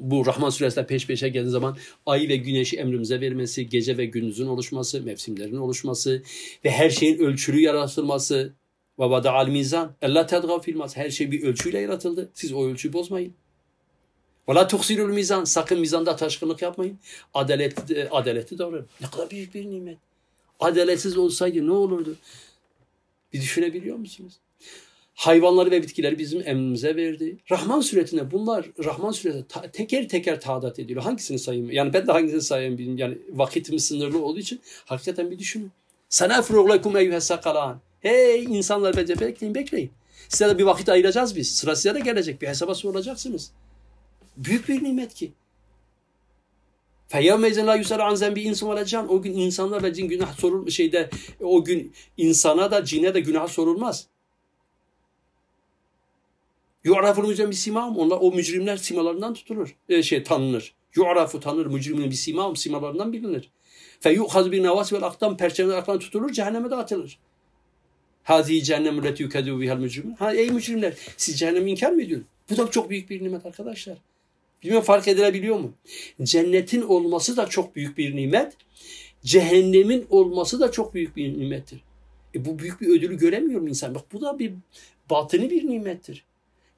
bu 0.00 0.26
Rahman 0.26 0.50
suresinde 0.50 0.86
peş 0.86 1.06
peşe 1.06 1.28
geldiği 1.28 1.50
zaman 1.50 1.76
ay 2.06 2.28
ve 2.28 2.36
güneşi 2.36 2.76
emrimize 2.76 3.20
vermesi, 3.20 3.68
gece 3.68 3.96
ve 3.96 4.04
gündüzün 4.04 4.46
oluşması, 4.46 5.02
mevsimlerin 5.02 5.56
oluşması 5.56 6.22
ve 6.64 6.70
her 6.70 6.90
şeyin 6.90 7.18
ölçülü 7.18 7.60
yaratılması. 7.60 8.54
Ve 8.98 9.04
vada 9.10 9.32
al 9.32 9.48
mizan. 9.48 9.96
Allah 10.02 10.26
tedgav 10.26 10.60
filmaz. 10.60 10.96
Her 10.96 11.10
şey 11.10 11.30
bir 11.30 11.42
ölçüyle 11.42 11.80
yaratıldı. 11.80 12.30
Siz 12.34 12.52
o 12.52 12.66
ölçüyü 12.66 12.92
bozmayın. 12.92 13.34
Ve 14.48 14.54
la 14.54 14.66
tuksirul 14.66 15.12
mizan. 15.12 15.44
Sakın 15.44 15.80
mizanda 15.80 16.16
taşkınlık 16.16 16.62
yapmayın. 16.62 16.98
Adalet, 17.34 17.78
adaleti 18.10 18.58
davranın. 18.58 18.86
Ne 19.00 19.10
kadar 19.10 19.30
büyük 19.30 19.54
bir 19.54 19.70
nimet. 19.70 19.98
Adaletsiz 20.60 21.16
olsaydı 21.16 21.66
ne 21.66 21.72
olurdu? 21.72 22.16
Bir 23.32 23.40
düşünebiliyor 23.40 23.96
musunuz? 23.96 24.32
Hayvanları 25.14 25.70
ve 25.70 25.82
bitkileri 25.82 26.18
bizim 26.18 26.48
emrimize 26.48 26.96
verdi. 26.96 27.36
Rahman 27.50 27.80
suretine 27.80 28.30
bunlar 28.30 28.66
Rahman 28.84 29.10
suretine 29.10 29.44
ta, 29.48 29.70
teker 29.70 30.08
teker 30.08 30.40
taadat 30.40 30.78
ediyor. 30.78 31.02
Hangisini 31.02 31.38
sayayım? 31.38 31.70
Yani 31.70 31.92
ben 31.92 32.06
de 32.06 32.12
hangisini 32.12 32.42
sayayım 32.42 32.78
bilmiyorum. 32.78 32.98
Yani 32.98 33.38
vakitimiz 33.38 33.84
sınırlı 33.84 34.22
olduğu 34.22 34.38
için 34.38 34.60
hakikaten 34.84 35.30
bir 35.30 35.38
düşünün. 35.38 35.70
Sana 36.08 36.42
furuglaykum 36.42 36.96
eyyühessakalan. 36.96 37.80
Hey 38.00 38.44
insanlar 38.44 38.96
bence 38.96 39.20
bekleyin 39.20 39.54
bekleyin. 39.54 39.90
Size 40.28 40.48
de 40.48 40.58
bir 40.58 40.64
vakit 40.64 40.88
ayıracağız 40.88 41.36
biz. 41.36 41.54
Sıra 41.54 41.76
size 41.76 41.94
de 41.94 42.00
gelecek. 42.00 42.42
Bir 42.42 42.48
hesaba 42.48 42.74
sorulacaksınız. 42.74 43.52
Büyük 44.36 44.68
bir 44.68 44.84
nimet 44.84 45.14
ki. 45.14 45.32
Feyyavmezen 47.08 47.66
la 47.66 47.74
yusel 47.74 48.06
an 48.06 48.14
zembi 48.14 48.42
insan 48.42 48.68
ve. 48.68 49.08
O 49.08 49.22
gün 49.22 49.32
insanlar 49.32 49.82
ve 49.82 49.94
cin 49.94 50.08
günah 50.08 50.38
sorul 50.38 50.70
şeyde 50.70 51.10
o 51.40 51.64
gün 51.64 51.92
insana 52.16 52.70
da 52.70 52.84
cine 52.84 53.14
de 53.14 53.20
günah 53.20 53.48
sorulmaz. 53.48 54.06
Yu'raful 56.84 57.28
mücrim 57.28 57.52
simam. 57.52 57.98
Onlar 57.98 58.18
o 58.20 58.32
mücrimler 58.32 58.76
simalarından 58.76 59.34
tutulur. 59.34 59.76
E, 59.88 60.02
şey 60.02 60.22
tanınır. 60.22 60.74
Yu'rafu 60.94 61.40
tanır 61.40 61.66
mücrimin 61.66 62.10
bir 62.10 62.16
simam 62.16 62.56
simalarından 62.56 63.12
bilinir. 63.12 63.50
Fe 64.00 64.12
yu'khaz 64.12 64.52
bir 64.52 64.62
nevas 64.62 64.92
vel 64.92 65.02
aktam 65.02 65.36
perçemler 65.36 65.76
aktan 65.76 65.98
tutulur 65.98 66.32
cehenneme 66.32 66.70
de 66.70 66.74
atılır. 66.74 67.18
Hazi 68.22 68.62
cehennem 68.62 69.04
leti 69.04 69.22
yukedu 69.22 69.60
bihal 69.60 69.76
mücrimin. 69.76 70.14
Ha 70.14 70.34
ey 70.34 70.50
mücrimler 70.50 70.94
siz 71.16 71.38
cehennemi 71.38 71.70
inkar 71.70 71.92
mı 71.92 72.02
ediyorsunuz? 72.02 72.30
Bu 72.50 72.56
da 72.56 72.70
çok 72.70 72.90
büyük 72.90 73.10
bir 73.10 73.24
nimet 73.24 73.46
arkadaşlar. 73.46 73.98
Bilmiyorum 74.62 74.84
fark 74.84 75.08
edilebiliyor 75.08 75.58
mu? 75.58 75.72
Cennetin 76.22 76.82
olması 76.82 77.36
da 77.36 77.46
çok 77.46 77.76
büyük 77.76 77.98
bir 77.98 78.16
nimet. 78.16 78.56
Cehennemin 79.24 80.06
olması 80.10 80.60
da 80.60 80.72
çok 80.72 80.94
büyük 80.94 81.16
bir 81.16 81.38
nimettir. 81.38 81.80
E 82.34 82.44
bu 82.44 82.58
büyük 82.58 82.80
bir 82.80 82.88
ödülü 82.88 83.18
göremiyor 83.18 83.60
mu 83.60 83.68
insan? 83.68 83.94
Bak 83.94 84.12
bu 84.12 84.20
da 84.20 84.38
bir 84.38 84.52
batını 85.10 85.50
bir 85.50 85.68
nimettir 85.68 86.24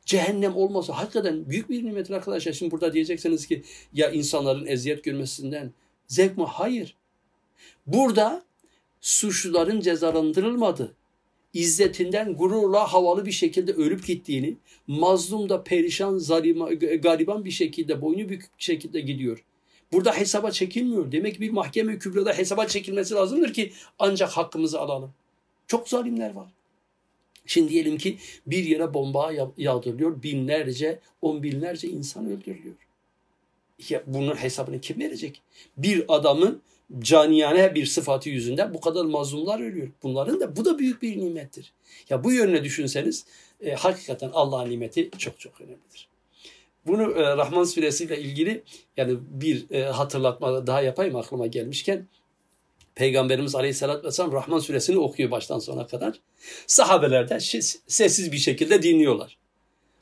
cehennem 0.05 0.57
olmasa 0.57 0.99
hakikaten 0.99 1.51
büyük 1.51 1.71
bir 1.71 1.85
nimettir 1.85 2.15
arkadaşlar. 2.15 2.53
Şimdi 2.53 2.71
burada 2.71 2.93
diyeceksiniz 2.93 3.47
ki 3.47 3.63
ya 3.93 4.11
insanların 4.11 4.67
eziyet 4.67 5.05
görmesinden 5.05 5.73
zevk 6.07 6.39
mi? 6.39 6.45
Hayır. 6.45 6.97
Burada 7.87 8.45
suçluların 9.01 9.81
cezalandırılmadı. 9.81 10.95
İzzetinden 11.55 12.37
gururla 12.37 12.93
havalı 12.93 13.27
bir 13.27 13.33
şekilde 13.33 13.73
ölüp 13.73 14.07
gittiğini, 14.07 14.57
mazlum 14.87 15.49
da 15.49 15.65
perişan, 15.65 16.19
zalima, 16.19 16.73
gariban 16.75 17.45
bir 17.45 17.51
şekilde, 17.51 18.01
boynu 18.03 18.29
bükük 18.29 18.59
bir 18.59 18.65
şekilde 18.65 19.01
gidiyor. 19.01 19.45
Burada 19.93 20.13
hesaba 20.13 20.51
çekilmiyor. 20.51 21.13
Demek 21.13 21.35
ki 21.35 21.41
bir 21.41 21.51
mahkeme 21.51 21.99
kübrada 21.99 22.33
hesaba 22.33 22.67
çekilmesi 22.67 23.15
lazımdır 23.15 23.53
ki 23.53 23.73
ancak 23.99 24.31
hakkımızı 24.31 24.81
alalım. 24.81 25.15
Çok 25.67 25.89
zalimler 25.89 26.35
var. 26.35 26.49
Şimdi 27.47 27.69
diyelim 27.69 27.99
ki 27.99 28.17
bir 28.47 28.65
yere 28.65 28.95
bomba 28.95 29.33
yağdırılıyor. 29.57 30.23
Binlerce, 30.23 31.01
on 31.23 31.43
binlerce 31.43 31.89
insan 31.89 32.27
öldürülüyor. 32.27 32.75
Ya 33.89 34.03
bunun 34.07 34.35
hesabını 34.35 34.81
kim 34.81 35.01
verecek? 35.01 35.43
Bir 35.77 36.05
adamın 36.09 36.63
caniyane 36.99 37.75
bir 37.75 37.87
sıfatı 37.87 38.29
yüzünden 38.29 38.75
bu 38.75 38.81
kadar 38.81 39.05
mazlumlar 39.05 39.61
ölüyor. 39.61 39.89
Bunların 40.03 40.41
da 40.41 40.57
bu 40.57 40.65
da 40.65 40.79
büyük 40.79 41.03
bir 41.03 41.19
nimettir. 41.19 41.73
Ya 42.11 42.25
bu 42.25 42.33
yönüne 42.33 42.65
düşünseniz 42.65 43.25
e, 43.61 43.73
hakikaten 43.73 44.31
Allah'ın 44.33 44.71
nimeti 44.71 45.11
çok 45.19 45.41
çok 45.41 45.61
önemlidir. 45.61 46.09
Bunu 46.87 47.03
e, 47.03 47.37
Rahman 47.37 47.65
suresiyle 47.65 48.21
ilgili 48.21 48.63
yani 48.97 49.19
bir 49.31 49.71
e, 49.71 49.85
hatırlatma 49.85 50.67
daha 50.67 50.83
yapayım 50.83 51.17
aklıma 51.17 51.47
gelmişken. 51.47 52.07
Peygamberimiz 52.95 53.55
Aleyhisselatü 53.55 54.07
Vesselam 54.07 54.33
Rahman 54.33 54.59
suresini 54.59 54.99
okuyor 54.99 55.31
baştan 55.31 55.59
sona 55.59 55.87
kadar. 55.87 56.21
Sahabeler 56.67 57.29
de 57.29 57.41
sessiz 57.87 58.33
bir 58.33 58.39
şekilde 58.39 58.83
dinliyorlar. 58.83 59.39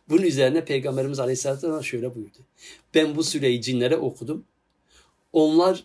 Bunun 0.09 0.23
üzerine 0.23 0.65
Peygamberimiz 0.65 1.19
Aleyhisselatü 1.19 1.63
Vesselam 1.63 1.85
şöyle 1.85 2.15
buyurdu. 2.15 2.39
Ben 2.95 3.17
bu 3.17 3.25
süreyi 3.25 3.63
cinlere 3.63 3.97
okudum. 3.97 4.45
Onlar 5.33 5.85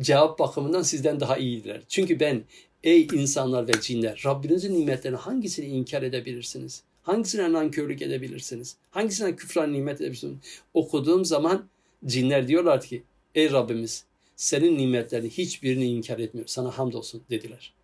cevap 0.00 0.38
bakımından 0.38 0.82
sizden 0.82 1.20
daha 1.20 1.36
iyidirler. 1.36 1.80
Çünkü 1.88 2.20
ben 2.20 2.44
ey 2.84 3.08
insanlar 3.12 3.68
ve 3.68 3.72
cinler 3.80 4.22
Rabbinizin 4.26 4.74
nimetlerini 4.74 5.18
hangisini 5.18 5.66
inkar 5.66 6.02
edebilirsiniz? 6.02 6.82
Hangisine 7.02 7.52
nankörlük 7.52 8.02
edebilirsiniz? 8.02 8.76
Hangisine 8.90 9.36
küfran 9.36 9.72
nimet 9.72 10.00
edebilirsiniz? 10.00 10.38
Okuduğum 10.74 11.24
zaman 11.24 11.68
cinler 12.06 12.48
diyorlar 12.48 12.80
ki 12.80 13.02
ey 13.34 13.50
Rabbimiz 13.50 14.04
senin 14.36 14.78
nimetlerini 14.78 15.30
hiçbirini 15.30 15.84
inkar 15.84 16.18
etmiyor. 16.18 16.46
Sana 16.46 16.78
hamdolsun 16.78 17.22
dediler. 17.30 17.74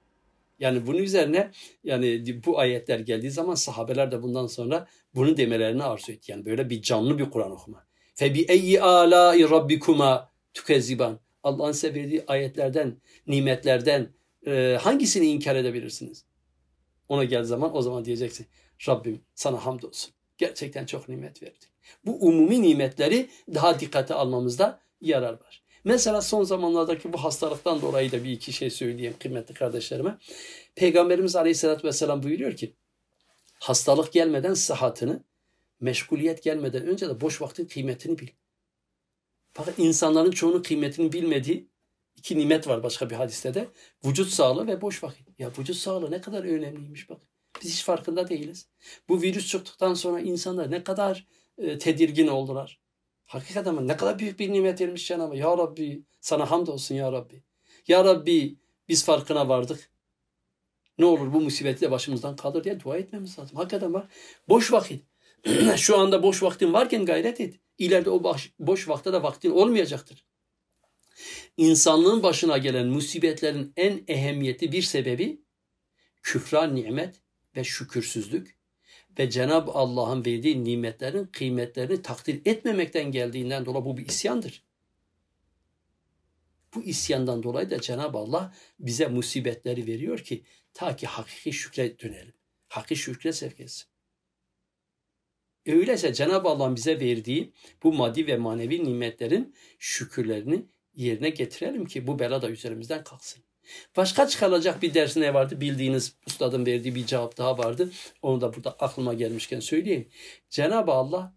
Yani 0.59 0.87
bunun 0.87 0.99
üzerine 0.99 1.51
yani 1.85 2.25
bu 2.47 2.59
ayetler 2.59 2.99
geldiği 2.99 3.31
zaman 3.31 3.55
sahabeler 3.55 4.13
de 4.13 4.23
bundan 4.23 4.47
sonra 4.47 4.87
bunu 5.15 5.37
demelerini 5.37 5.83
arzu 5.85 6.13
etti. 6.13 6.33
Yani 6.33 6.45
böyle 6.45 6.71
bir 6.71 6.83
canlı 6.83 7.19
bir 7.19 7.31
Kur'an 7.31 7.51
okuma. 7.51 7.85
Fe 8.15 8.35
bi 8.35 8.41
eyyi 8.41 8.83
alâi 8.83 9.51
rabbikuma 9.51 10.31
tukezziban. 10.55 11.21
Allah'ın 11.43 11.73
size 11.73 11.95
verdiği 11.95 12.25
ayetlerden, 12.27 12.97
nimetlerden 13.27 14.09
e, 14.47 14.79
hangisini 14.81 15.27
inkar 15.27 15.57
edebilirsiniz? 15.57 16.25
Ona 17.09 17.25
gel 17.25 17.45
zaman 17.45 17.77
o 17.77 17.83
zaman 17.83 18.05
diyeceksin. 18.05 18.47
Rabbim 18.89 19.21
sana 19.35 19.67
hamdolsun. 19.67 20.13
Gerçekten 20.39 20.87
çok 20.87 21.09
nimet 21.09 21.43
verdi. 21.43 21.67
Bu 22.07 22.17
umumi 22.27 22.63
nimetleri 22.63 23.29
daha 23.55 23.81
dikkate 23.81 24.15
almamızda 24.15 24.81
yarar 25.01 25.33
var. 25.33 25.63
Mesela 25.85 26.23
son 26.23 26.45
zamanlardaki 26.45 27.13
bu 27.13 27.25
hastalıktan 27.25 27.83
dolayı 27.83 28.13
da 28.13 28.25
bir 28.25 28.31
iki 28.31 28.53
şey 28.53 28.71
söyleyeyim 28.71 29.15
kıymetli 29.21 29.55
kardeşlerime. 29.55 30.19
Peygamberimiz 30.75 31.37
Aleyhisselatü 31.37 31.89
Vesselam 31.89 32.23
buyuruyor 32.23 32.57
ki 32.57 32.75
hastalık 33.55 34.13
gelmeden 34.13 34.55
sıhhatini, 34.55 35.19
meşguliyet 35.81 36.43
gelmeden 36.43 36.87
önce 36.87 37.09
de 37.09 37.21
boş 37.21 37.43
vaktin 37.43 37.67
kıymetini 37.67 38.19
bil. 38.19 38.29
Fakat 39.53 39.79
insanların 39.79 40.31
çoğunun 40.31 40.63
kıymetini 40.63 41.13
bilmediği 41.13 41.71
iki 42.17 42.39
nimet 42.39 42.69
var 42.69 42.83
başka 42.83 43.11
bir 43.11 43.15
hadiste 43.15 43.55
de. 43.55 43.69
Vücut 44.05 44.29
sağlığı 44.29 44.67
ve 44.67 44.81
boş 44.81 45.03
vakit. 45.03 45.29
Ya 45.39 45.51
vücut 45.59 45.77
sağlığı 45.77 46.11
ne 46.11 46.21
kadar 46.21 46.45
önemliymiş 46.45 47.11
bak. 47.11 47.21
Biz 47.63 47.73
hiç 47.73 47.85
farkında 47.85 48.29
değiliz. 48.29 48.69
Bu 49.09 49.23
virüs 49.23 49.47
çıktıktan 49.49 49.95
sonra 49.95 50.21
insanlar 50.21 50.71
ne 50.71 50.85
kadar 50.85 51.27
e, 51.59 51.79
tedirgin 51.79 52.27
oldular. 52.27 52.81
Hakikaten 53.31 53.89
ne 53.89 53.97
kadar 53.97 54.19
büyük 54.19 54.39
bir 54.39 54.53
nimet 54.53 54.81
vermiş 54.81 55.07
Cenab-ı 55.07 55.37
Ya 55.37 55.59
Rabbi 55.59 56.03
sana 56.21 56.51
hamdolsun 56.51 56.95
Ya 56.95 57.13
Rabbi. 57.13 57.43
Ya 57.89 58.05
Rabbi 58.05 58.57
biz 58.89 59.05
farkına 59.05 59.49
vardık. 59.49 59.91
Ne 60.99 61.05
olur 61.05 61.33
bu 61.33 61.41
musibeti 61.41 61.81
de 61.81 61.91
başımızdan 61.91 62.37
kaldır 62.37 62.65
diye 62.65 62.81
dua 62.81 62.97
etmemiz 62.97 63.39
lazım. 63.39 63.57
Hakikaten 63.57 63.95
bak 63.95 64.11
boş 64.49 64.73
vakit. 64.73 65.05
Şu 65.77 65.99
anda 65.99 66.23
boş 66.23 66.43
vaktin 66.43 66.73
varken 66.73 67.05
gayret 67.07 67.41
et. 67.41 67.61
İleride 67.79 68.11
o 68.11 68.25
boş, 68.25 68.53
boş 68.59 68.89
vakte 68.89 69.13
de 69.13 69.23
vaktin 69.23 69.51
olmayacaktır. 69.51 70.25
İnsanlığın 71.57 72.23
başına 72.23 72.59
gelen 72.59 72.87
musibetlerin 72.87 73.73
en 73.77 74.05
ehemmiyeti 74.09 74.73
bir 74.73 74.83
sebebi 74.83 75.43
küfran 76.23 76.75
nimet 76.75 77.21
ve 77.57 77.65
şükürsüzlük 77.65 78.60
ve 79.19 79.31
Cenab-ı 79.31 79.71
Allah'ın 79.73 80.25
verdiği 80.25 80.65
nimetlerin 80.65 81.27
kıymetlerini 81.27 82.03
takdir 82.03 82.41
etmemekten 82.45 83.13
geldiğinden 83.13 83.67
dolayı 83.67 83.85
bu 83.85 83.97
bir 83.97 84.07
isyandır. 84.07 84.65
Bu 86.75 86.83
isyandan 86.83 87.43
dolayı 87.43 87.71
da 87.71 87.81
Cenab-ı 87.81 88.19
Allah 88.19 88.55
bize 88.79 89.07
musibetleri 89.07 89.87
veriyor 89.87 90.19
ki 90.19 90.45
ta 90.75 90.97
ki 90.97 91.07
hakiki 91.07 91.53
şükre 91.53 91.99
dönelim. 91.99 92.35
Hakiki 92.69 92.97
şükre 92.97 93.33
sevk 93.33 93.61
etsin. 93.61 93.87
Öyleyse 95.67 96.15
Cenab-ı 96.15 96.49
Allah'ın 96.49 96.77
bize 96.77 97.01
verdiği 97.01 97.53
bu 97.83 97.93
maddi 97.93 98.27
ve 98.27 98.37
manevi 98.37 98.85
nimetlerin 98.85 99.55
şükürlerini 99.79 100.67
yerine 100.95 101.31
getirelim 101.31 101.85
ki 101.85 102.07
bu 102.07 102.19
bela 102.19 102.43
da 102.43 102.51
üzerimizden 102.51 103.05
kalksın. 103.05 103.43
Başka 103.97 104.29
çıkarılacak 104.29 104.83
bir 104.83 104.95
ders 104.95 105.17
ne 105.17 105.35
vardı? 105.35 105.61
Bildiğiniz 105.61 106.15
ustadın 106.27 106.67
verdiği 106.67 106.95
bir 106.95 107.07
cevap 107.07 107.39
daha 107.39 107.59
vardı. 107.59 107.91
Onu 108.23 108.41
da 108.41 108.55
burada 108.55 108.71
aklıma 108.79 109.15
gelmişken 109.15 109.61
söyleyeyim. 109.61 110.09
Cenab-ı 110.51 110.93
Allah 110.93 111.35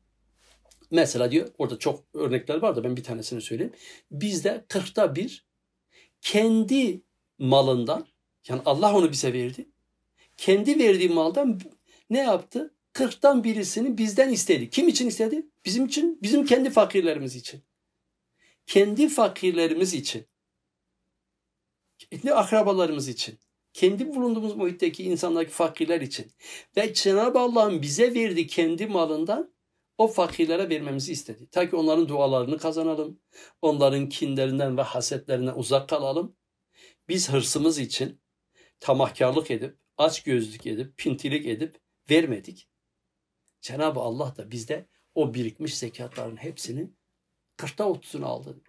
mesela 0.92 1.32
diyor 1.32 1.50
orada 1.58 1.80
çok 1.80 2.04
örnekler 2.14 2.62
var 2.62 2.76
da 2.76 2.84
ben 2.84 2.98
bir 2.98 3.04
tanesini 3.04 3.42
söyleyeyim. 3.42 3.74
Bizde 4.12 4.66
kırkta 4.68 5.16
bir 5.16 5.46
kendi 6.22 7.02
malından 7.40 8.08
yani 8.48 8.62
Allah 8.66 8.96
onu 8.96 9.12
bize 9.12 9.34
verdi. 9.34 9.70
Kendi 10.38 10.80
verdiği 10.80 11.10
maldan 11.10 11.60
ne 12.10 12.20
yaptı? 12.20 12.74
Kırktan 12.94 13.44
birisini 13.44 13.98
bizden 13.98 14.30
istedi. 14.30 14.70
Kim 14.70 14.88
için 14.88 15.08
istedi? 15.08 15.46
Bizim 15.66 15.86
için, 15.86 16.20
bizim 16.22 16.46
kendi 16.46 16.70
fakirlerimiz 16.70 17.36
için. 17.36 17.64
Kendi 18.68 19.10
fakirlerimiz 19.10 19.94
için 19.94 20.26
kendi 21.98 22.34
akrabalarımız 22.34 23.08
için, 23.08 23.40
kendi 23.74 24.16
bulunduğumuz 24.16 24.56
muhitteki 24.56 25.04
insanlardaki 25.04 25.52
fakirler 25.52 26.02
için 26.02 26.32
ve 26.78 26.94
Cenab-ı 26.94 27.40
Allah'ın 27.40 27.82
bize 27.82 28.14
verdiği 28.14 28.48
kendi 28.48 28.88
malından 28.88 29.54
o 29.98 30.08
fakirlere 30.08 30.70
vermemizi 30.70 31.12
istedi. 31.12 31.50
Ta 31.52 31.70
ki 31.70 31.76
onların 31.76 32.08
dualarını 32.08 32.58
kazanalım, 32.58 33.20
onların 33.62 34.10
kinlerinden 34.10 34.78
ve 34.78 34.82
hasetlerinden 34.82 35.54
uzak 35.56 35.90
kalalım. 35.90 36.36
Biz 37.08 37.30
hırsımız 37.30 37.80
için 37.80 38.22
tamahkarlık 38.80 39.52
edip, 39.52 39.78
aç 39.98 40.24
gözlük 40.24 40.68
edip, 40.68 40.98
pintilik 40.98 41.46
edip 41.46 41.80
vermedik. 42.10 42.70
Cenab-ı 43.62 44.00
Allah 44.00 44.36
da 44.38 44.52
bizde 44.52 44.88
o 45.16 45.34
birikmiş 45.34 45.78
zekatların 45.78 46.38
hepsini 46.38 46.92
kırkta 47.58 47.90
otuzunu 47.90 48.26
aldı. 48.26 48.62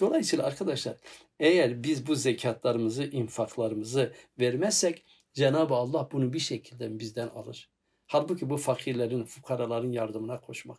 Dolayısıyla 0.00 0.46
arkadaşlar 0.46 0.96
eğer 1.42 1.84
biz 1.84 2.06
bu 2.06 2.14
zekatlarımızı, 2.14 3.04
infaklarımızı 3.04 4.12
vermezsek 4.40 5.04
Cenab-ı 5.32 5.74
Allah 5.74 6.08
bunu 6.12 6.32
bir 6.32 6.38
şekilde 6.38 6.98
bizden 6.98 7.28
alır. 7.28 7.70
Halbuki 8.06 8.50
bu 8.50 8.56
fakirlerin, 8.56 9.24
fukaraların 9.24 9.92
yardımına 9.92 10.40
koşmak. 10.40 10.78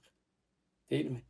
Değil 0.89 1.05
mi? 1.05 1.21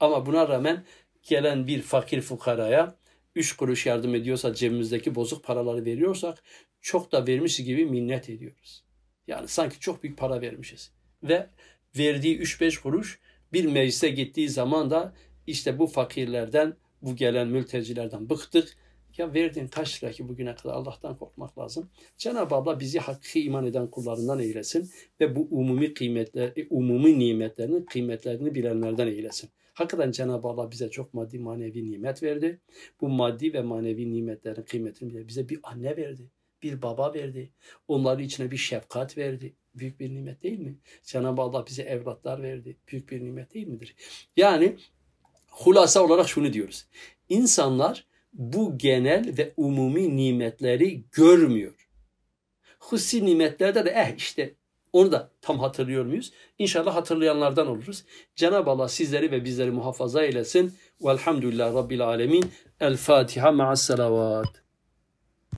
Ama 0.00 0.26
buna 0.26 0.48
rağmen 0.48 0.84
gelen 1.22 1.66
bir 1.66 1.82
fakir 1.82 2.20
fukaraya 2.20 2.96
üç 3.34 3.56
kuruş 3.56 3.86
yardım 3.86 4.14
ediyorsa 4.14 4.54
cebimizdeki 4.54 5.14
bozuk 5.14 5.44
paraları 5.44 5.84
veriyorsak 5.84 6.42
çok 6.80 7.12
da 7.12 7.26
vermiş 7.26 7.56
gibi 7.56 7.86
minnet 7.86 8.30
ediyoruz. 8.30 8.84
Yani 9.26 9.48
sanki 9.48 9.80
çok 9.80 10.02
büyük 10.02 10.18
para 10.18 10.40
vermişiz. 10.40 10.92
Ve 11.22 11.50
verdiği 11.98 12.38
üç 12.38 12.60
beş 12.60 12.78
kuruş 12.78 13.20
bir 13.52 13.64
meclise 13.64 14.08
gittiği 14.08 14.48
zaman 14.48 14.90
da 14.90 15.14
işte 15.46 15.78
bu 15.78 15.86
fakirlerden 15.86 16.76
bu 17.02 17.16
gelen 17.16 17.48
mültecilerden 17.48 18.30
bıktık. 18.30 18.76
Ya 19.18 19.34
verdiğin 19.34 19.68
kaç 19.68 20.04
lira 20.04 20.12
ki 20.12 20.28
bugüne 20.28 20.54
kadar 20.54 20.74
Allah'tan 20.74 21.18
korkmak 21.18 21.58
lazım. 21.58 21.90
Cenab-ı 22.18 22.54
Allah 22.54 22.80
bizi 22.80 22.98
hakkı 22.98 23.38
iman 23.38 23.66
eden 23.66 23.90
kullarından 23.90 24.38
eylesin 24.38 24.90
ve 25.20 25.36
bu 25.36 25.48
umumi 25.50 25.94
kıymetler, 25.94 26.52
e, 26.56 26.66
umumi 26.70 27.18
nimetlerinin 27.18 27.82
kıymetlerini 27.82 28.54
bilenlerden 28.54 29.06
eylesin. 29.06 29.50
Hakikaten 29.74 30.10
Cenab-ı 30.10 30.48
Allah 30.48 30.70
bize 30.70 30.90
çok 30.90 31.14
maddi 31.14 31.38
manevi 31.38 31.90
nimet 31.90 32.22
verdi. 32.22 32.60
Bu 33.00 33.08
maddi 33.08 33.52
ve 33.52 33.62
manevi 33.62 34.12
nimetlerin 34.12 34.62
kıymetini 34.62 35.28
bize 35.28 35.48
bir 35.48 35.60
anne 35.62 35.96
verdi, 35.96 36.30
bir 36.62 36.82
baba 36.82 37.14
verdi. 37.14 37.50
Onların 37.88 38.24
içine 38.24 38.50
bir 38.50 38.56
şefkat 38.56 39.18
verdi. 39.18 39.54
Büyük 39.74 40.00
bir 40.00 40.14
nimet 40.14 40.42
değil 40.42 40.58
mi? 40.58 40.76
Cenab-ı 41.02 41.42
Allah 41.42 41.66
bize 41.66 41.82
evlatlar 41.82 42.42
verdi. 42.42 42.76
Büyük 42.88 43.10
bir 43.10 43.24
nimet 43.24 43.54
değil 43.54 43.66
midir? 43.66 43.94
Yani 44.36 44.76
hulasa 45.56 46.02
olarak 46.02 46.28
şunu 46.28 46.52
diyoruz. 46.52 46.86
İnsanlar 47.28 48.06
bu 48.32 48.78
genel 48.78 49.34
ve 49.38 49.52
umumi 49.56 50.16
nimetleri 50.16 51.04
görmüyor. 51.12 51.88
Husi 52.78 53.26
nimetlerde 53.26 53.84
de 53.84 53.90
eh 53.90 54.16
işte 54.16 54.54
onu 54.92 55.12
da 55.12 55.30
tam 55.40 55.58
hatırlıyor 55.58 56.04
muyuz? 56.04 56.32
İnşallah 56.58 56.94
hatırlayanlardan 56.94 57.66
oluruz. 57.66 58.04
Cenab-ı 58.36 58.70
Allah 58.70 58.88
sizleri 58.88 59.30
ve 59.30 59.44
bizleri 59.44 59.70
muhafaza 59.70 60.22
eylesin. 60.22 60.74
Velhamdülillah 61.00 61.74
Rabbil 61.74 62.00
Alemin. 62.06 62.50
El 62.80 62.96
Fatiha 62.96 63.52
ma'as 63.52 63.82
salavat. 63.82 64.65